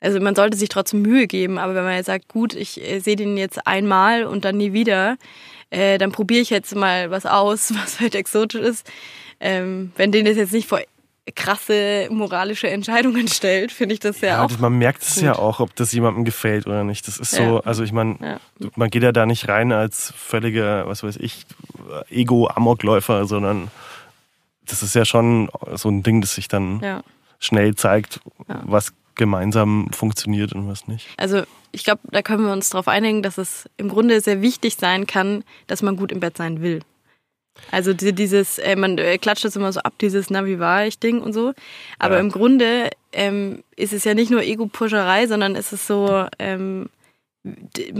Also 0.00 0.20
man 0.20 0.36
sollte 0.36 0.56
sich 0.56 0.68
trotzdem 0.68 1.02
Mühe 1.02 1.26
geben, 1.26 1.58
aber 1.58 1.74
wenn 1.74 1.84
man 1.84 1.96
jetzt 1.96 2.06
sagt, 2.06 2.28
gut, 2.28 2.54
ich 2.54 2.80
äh, 2.80 3.00
sehe 3.00 3.16
den 3.16 3.36
jetzt 3.36 3.66
einmal 3.66 4.24
und 4.24 4.44
dann 4.44 4.56
nie 4.56 4.72
wieder, 4.72 5.16
äh, 5.70 5.98
dann 5.98 6.12
probiere 6.12 6.40
ich 6.40 6.50
jetzt 6.50 6.74
mal 6.74 7.10
was 7.10 7.26
aus, 7.26 7.74
was 7.82 8.00
halt 8.00 8.14
exotisch 8.14 8.60
ist. 8.60 8.90
Ähm, 9.40 9.92
wenn 9.96 10.12
den 10.12 10.24
das 10.24 10.36
jetzt 10.36 10.52
nicht 10.52 10.68
vor 10.68 10.80
krasse 11.34 12.08
moralische 12.10 12.68
Entscheidungen 12.68 13.28
stellt, 13.28 13.72
finde 13.72 13.94
ich 13.94 14.00
das 14.00 14.20
ja, 14.20 14.28
Ja, 14.28 14.44
auch. 14.44 14.48
das, 14.48 14.58
man 14.58 14.72
merkt 14.78 15.02
es 15.02 15.14
gut. 15.16 15.24
ja 15.24 15.36
auch, 15.36 15.60
ob 15.60 15.74
das 15.76 15.92
jemandem 15.92 16.24
gefällt 16.24 16.66
oder 16.66 16.84
nicht. 16.84 17.06
Das 17.08 17.18
ist 17.18 17.32
so, 17.32 17.42
Ja. 17.42 17.60
also 17.60 17.82
ich 17.84 17.92
meine, 17.92 18.16
Ja. 18.20 18.40
man 18.76 18.90
geht 18.90 19.02
ja 19.02 19.12
da 19.12 19.26
nicht 19.26 19.48
rein 19.48 19.72
als 19.72 20.12
völliger, 20.16 20.86
was 20.88 21.02
weiß 21.02 21.16
ich, 21.16 21.44
Ego-Amokläufer, 22.10 23.26
sondern 23.26 23.70
das 24.66 24.82
ist 24.82 24.94
ja 24.94 25.04
schon 25.04 25.48
so 25.74 25.88
ein 25.88 26.02
Ding, 26.02 26.20
das 26.20 26.34
sich 26.34 26.48
dann 26.48 27.02
schnell 27.38 27.74
zeigt, 27.74 28.20
was 28.46 28.92
gemeinsam 29.14 29.88
funktioniert 29.92 30.52
und 30.52 30.68
was 30.68 30.86
nicht. 30.88 31.08
Also 31.16 31.42
ich 31.72 31.84
glaube, 31.84 32.00
da 32.10 32.22
können 32.22 32.44
wir 32.44 32.52
uns 32.52 32.70
darauf 32.70 32.88
einigen, 32.88 33.22
dass 33.22 33.36
es 33.38 33.68
im 33.76 33.88
Grunde 33.88 34.20
sehr 34.20 34.42
wichtig 34.42 34.76
sein 34.76 35.06
kann, 35.06 35.44
dass 35.66 35.82
man 35.82 35.96
gut 35.96 36.12
im 36.12 36.20
Bett 36.20 36.36
sein 36.36 36.60
will. 36.62 36.80
Also 37.70 37.92
die- 37.92 38.12
dieses, 38.14 38.58
äh, 38.58 38.76
man 38.76 38.96
äh, 38.98 39.18
klatscht 39.18 39.44
das 39.44 39.56
immer 39.56 39.72
so 39.72 39.80
ab, 39.80 39.94
dieses 40.00 40.30
Na, 40.30 40.46
wie 40.46 40.58
war 40.58 40.86
ich 40.86 40.98
Ding 40.98 41.20
und 41.20 41.32
so. 41.32 41.52
Aber 41.98 42.14
Ja. 42.14 42.20
im 42.20 42.30
Grunde 42.30 42.90
ähm, 43.12 43.62
ist 43.76 43.92
es 43.92 44.04
ja 44.04 44.14
nicht 44.14 44.30
nur 44.30 44.42
Ego-Puscherei, 44.42 45.26
sondern 45.26 45.54
ist 45.54 45.72
es 45.72 45.86
so, 45.86 46.26
ähm, 46.38 46.88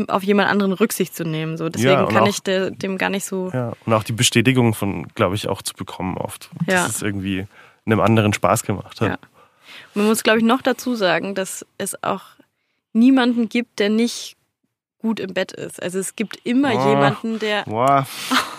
auf 0.08 0.22
jemand 0.22 0.50
anderen 0.50 0.72
Rücksicht 0.72 1.14
zu 1.16 1.24
nehmen. 1.24 1.56
So. 1.56 1.68
Deswegen 1.70 1.92
Ja, 1.92 2.06
kann 2.06 2.24
auch- 2.24 2.28
ich 2.28 2.42
de, 2.42 2.70
dem 2.70 2.98
gar 2.98 3.08
nicht 3.10 3.24
so. 3.24 3.50
Ja. 3.54 3.72
Und 3.86 3.92
auch 3.94 4.02
die 4.02 4.12
Bestätigung 4.12 4.74
von, 4.74 5.06
glaube 5.14 5.34
ich, 5.36 5.48
auch 5.48 5.62
zu 5.62 5.74
bekommen 5.74 6.18
oft, 6.18 6.50
Ja. 6.66 6.82
dass 6.84 6.96
es 6.96 7.02
irgendwie 7.02 7.46
einem 7.86 8.00
anderen 8.00 8.32
Spaß 8.34 8.64
gemacht 8.64 9.00
hat. 9.00 9.08
Ja. 9.08 9.18
Man 9.94 10.06
muss, 10.06 10.22
glaube 10.22 10.38
ich, 10.40 10.44
noch 10.44 10.60
dazu 10.60 10.94
sagen, 10.94 11.34
dass 11.34 11.64
es 11.78 12.02
auch 12.02 12.22
niemanden 12.92 13.48
gibt, 13.48 13.78
der 13.78 13.88
nicht 13.88 14.36
gut 14.98 15.20
im 15.20 15.32
Bett 15.32 15.52
ist. 15.52 15.80
Also 15.82 15.98
es 15.98 16.16
gibt 16.16 16.38
immer 16.44 16.74
Oh. 16.74 16.88
jemanden, 16.90 17.38
der. 17.38 17.62
Boah, 17.62 18.06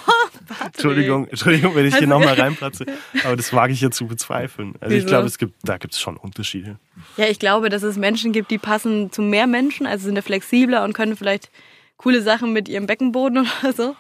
Entschuldigung, 0.66 1.28
Entschuldigung, 1.28 1.76
wenn 1.76 1.86
ich 1.86 1.96
hier 1.96 2.08
Also- 2.08 2.20
nochmal 2.20 2.34
reinplatze, 2.36 2.86
aber 3.24 3.36
das 3.36 3.54
wage 3.54 3.74
ich 3.74 3.82
ja 3.82 3.92
zu 3.92 4.08
bezweifeln. 4.08 4.74
Also 4.80 4.96
ich 4.96 5.02
Wieso? 5.04 5.08
glaube, 5.10 5.28
es 5.28 5.38
gibt, 5.38 5.54
da 5.64 5.78
gibt 5.78 5.94
es 5.94 6.00
schon 6.00 6.18
Unterschiede. 6.18 6.80
Ja, 7.18 7.26
ich 7.28 7.40
glaube, 7.40 7.70
dass 7.70 7.84
es 7.84 7.98
Menschen 7.98 8.32
gibt, 8.32 8.52
die 8.52 8.58
passen 8.58 9.12
zu 9.12 9.22
mehr 9.22 9.48
Menschen, 9.48 9.86
also 9.88 10.06
sind 10.06 10.16
da 10.16 10.22
flexibler 10.22 10.84
und 10.84 10.94
können 10.94 11.16
vielleicht 11.16 11.50
coole 11.98 12.22
Sachen 12.22 12.54
mit 12.54 12.70
ihrem 12.70 12.86
Beckenboden 12.88 13.48
oder 13.64 13.74
so. 13.74 13.96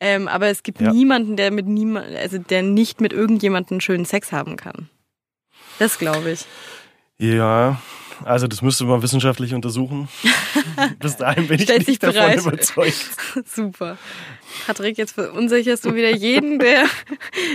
Ähm, 0.00 0.28
aber 0.28 0.46
es 0.48 0.62
gibt 0.62 0.80
Ja. 0.80 0.92
niemanden, 0.92 1.36
der 1.36 1.50
mit 1.50 1.66
niemand, 1.66 2.14
also 2.16 2.38
der 2.38 2.62
nicht 2.62 3.00
mit 3.00 3.12
irgendjemandem 3.12 3.80
schönen 3.80 4.04
Sex 4.06 4.32
haben 4.32 4.56
kann. 4.56 4.88
Das 5.78 5.98
glaube 5.98 6.30
ich. 6.32 6.44
Ja, 7.18 7.80
also 8.24 8.46
das 8.46 8.62
müsste 8.62 8.84
man 8.84 9.02
wissenschaftlich 9.02 9.54
untersuchen. 9.54 10.08
Bis 10.98 11.16
dahin 11.16 11.46
bin 11.48 11.60
ich 11.60 11.68
nicht 11.86 12.02
davon 12.02 12.14
bereit. 12.14 12.40
überzeugt. 12.40 13.06
Super. 13.46 13.96
Patrick, 14.66 14.98
jetzt 14.98 15.12
verunsicherst 15.12 15.84
du 15.84 15.94
wieder 15.94 16.14
jeden, 16.14 16.58
der, 16.58 16.84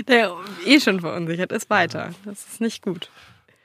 der 0.07 0.33
eh 0.65 0.79
schon 0.79 1.01
verunsichert 1.01 1.51
ist, 1.51 1.69
weiter. 1.69 2.11
Das 2.25 2.45
ist 2.51 2.61
nicht 2.61 2.81
gut. 2.81 3.09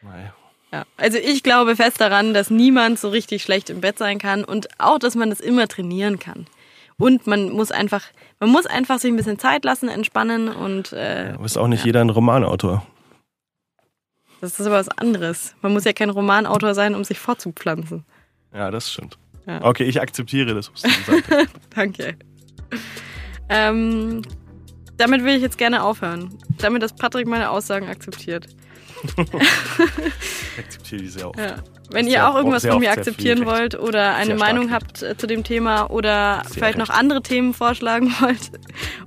Naja. 0.02 0.34
Ja. 0.72 0.84
Also 0.96 1.18
ich 1.18 1.42
glaube 1.42 1.74
fest 1.76 2.00
daran, 2.00 2.32
dass 2.32 2.48
niemand 2.50 2.98
so 2.98 3.08
richtig 3.08 3.42
schlecht 3.42 3.70
im 3.70 3.80
Bett 3.80 3.98
sein 3.98 4.18
kann 4.18 4.44
und 4.44 4.68
auch, 4.78 4.98
dass 4.98 5.14
man 5.16 5.30
das 5.30 5.40
immer 5.40 5.66
trainieren 5.66 6.18
kann. 6.18 6.46
Und 6.96 7.26
man 7.26 7.50
muss 7.50 7.70
einfach, 7.72 8.04
man 8.40 8.50
muss 8.50 8.66
einfach 8.66 8.98
sich 8.98 9.10
ein 9.10 9.16
bisschen 9.16 9.38
Zeit 9.38 9.64
lassen, 9.64 9.88
entspannen 9.88 10.48
und 10.48 10.92
äh, 10.92 11.32
Aber 11.34 11.44
ist 11.44 11.56
auch 11.56 11.66
nicht 11.66 11.80
Ja. 11.80 11.86
jeder 11.86 12.00
ein 12.02 12.10
Romanautor. 12.10 12.86
Das 14.40 14.58
ist 14.58 14.66
aber 14.66 14.76
was 14.76 14.88
anderes. 14.88 15.54
Man 15.62 15.72
muss 15.72 15.84
ja 15.84 15.92
kein 15.92 16.10
Romanautor 16.10 16.74
sein, 16.74 16.94
um 16.94 17.04
sich 17.04 17.18
fortzupflanzen. 17.18 18.04
Ja, 18.54 18.70
das 18.70 18.90
stimmt. 18.92 19.18
Ja. 19.46 19.62
Okay, 19.64 19.84
ich 19.84 20.00
akzeptiere 20.00 20.54
das, 20.54 20.70
was 20.72 20.82
du 20.82 20.88
gesagt 20.88 21.30
hast. 21.30 21.48
Danke. 21.76 22.16
Ähm, 23.48 24.22
damit 24.96 25.24
will 25.24 25.34
ich 25.36 25.42
jetzt 25.42 25.58
gerne 25.58 25.82
aufhören. 25.82 26.36
Damit, 26.58 26.82
dass 26.82 26.94
Patrick 26.94 27.26
meine 27.26 27.50
Aussagen 27.50 27.88
akzeptiert. 27.88 28.46
Ich 29.16 30.58
akzeptiere 30.58 31.02
diese 31.02 31.26
auch. 31.26 31.36
Ja. 31.36 31.56
Wenn 31.90 32.04
Sehr 32.04 32.14
ihr 32.14 32.24
auch 32.26 32.30
oft- 32.30 32.38
irgendwas 32.38 32.62
sehr 32.62 32.72
von 32.72 32.76
oft 32.76 32.86
mir 32.86 32.92
sehr 32.92 32.98
akzeptieren 32.98 33.46
wollt 33.46 33.74
oder 33.78 34.14
eine 34.14 34.26
Sehr 34.26 34.36
Meinung 34.36 34.70
habt 34.70 35.02
äh, 35.02 35.16
zu 35.16 35.26
dem 35.26 35.42
Thema 35.42 35.90
oder 35.90 36.42
Sehr 36.44 36.54
vielleicht 36.54 36.78
noch 36.78 36.90
recht. 36.90 36.98
andere 36.98 37.22
Themen 37.22 37.52
vorschlagen 37.54 38.12
wollt 38.20 38.50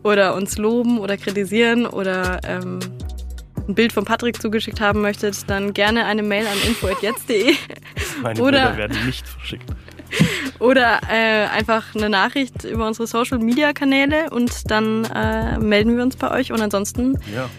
oder 0.04 0.36
uns 0.36 0.58
loben 0.58 0.98
oder 1.00 1.16
kritisieren 1.16 1.86
oder 1.86 2.42
ähm, 2.44 2.80
ein 3.68 3.76
Bild 3.76 3.94
von 3.94 4.06
Patrick 4.06 4.42
zugeschickt 4.42 4.82
haben 4.82 5.02
möchtet, 5.02 5.50
dann 5.50 5.74
gerne 5.74 6.06
eine 6.06 6.24
Mail 6.24 6.46
an 6.48 6.58
info.jetzt.de 6.68 7.54
Meine 8.22 8.42
Oder- 8.42 8.68
Bilder 8.68 8.78
werden 8.78 9.06
nicht 9.06 9.28
verschickt. 9.28 9.70
Oder 10.60 11.00
äh, 11.10 11.48
einfach 11.48 11.96
eine 11.96 12.08
Nachricht 12.10 12.64
über 12.66 12.86
unsere 12.88 13.08
Social 13.08 13.40
Media 13.40 13.74
Kanäle 13.74 14.30
und 14.30 14.70
dann 14.70 15.06
äh, 15.06 15.58
melden 15.58 15.96
wir 15.96 16.04
uns 16.04 16.16
bei 16.16 16.30
euch. 16.30 16.52
Und 16.52 16.62
ansonsten 16.62 17.18
Ja. 17.34 17.50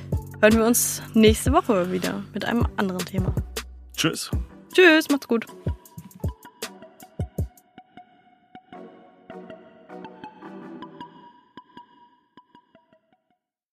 hören 0.40 0.52
wir 0.58 0.64
uns 0.64 1.02
nächste 1.14 1.52
Woche 1.52 1.90
wieder 1.90 2.22
mit 2.32 2.44
einem 2.44 2.66
anderen 2.76 3.04
Thema. 3.04 3.34
Tschüss. 3.96 4.30
Tschüss, 4.72 5.08
macht's 5.10 5.26
gut. 5.26 5.46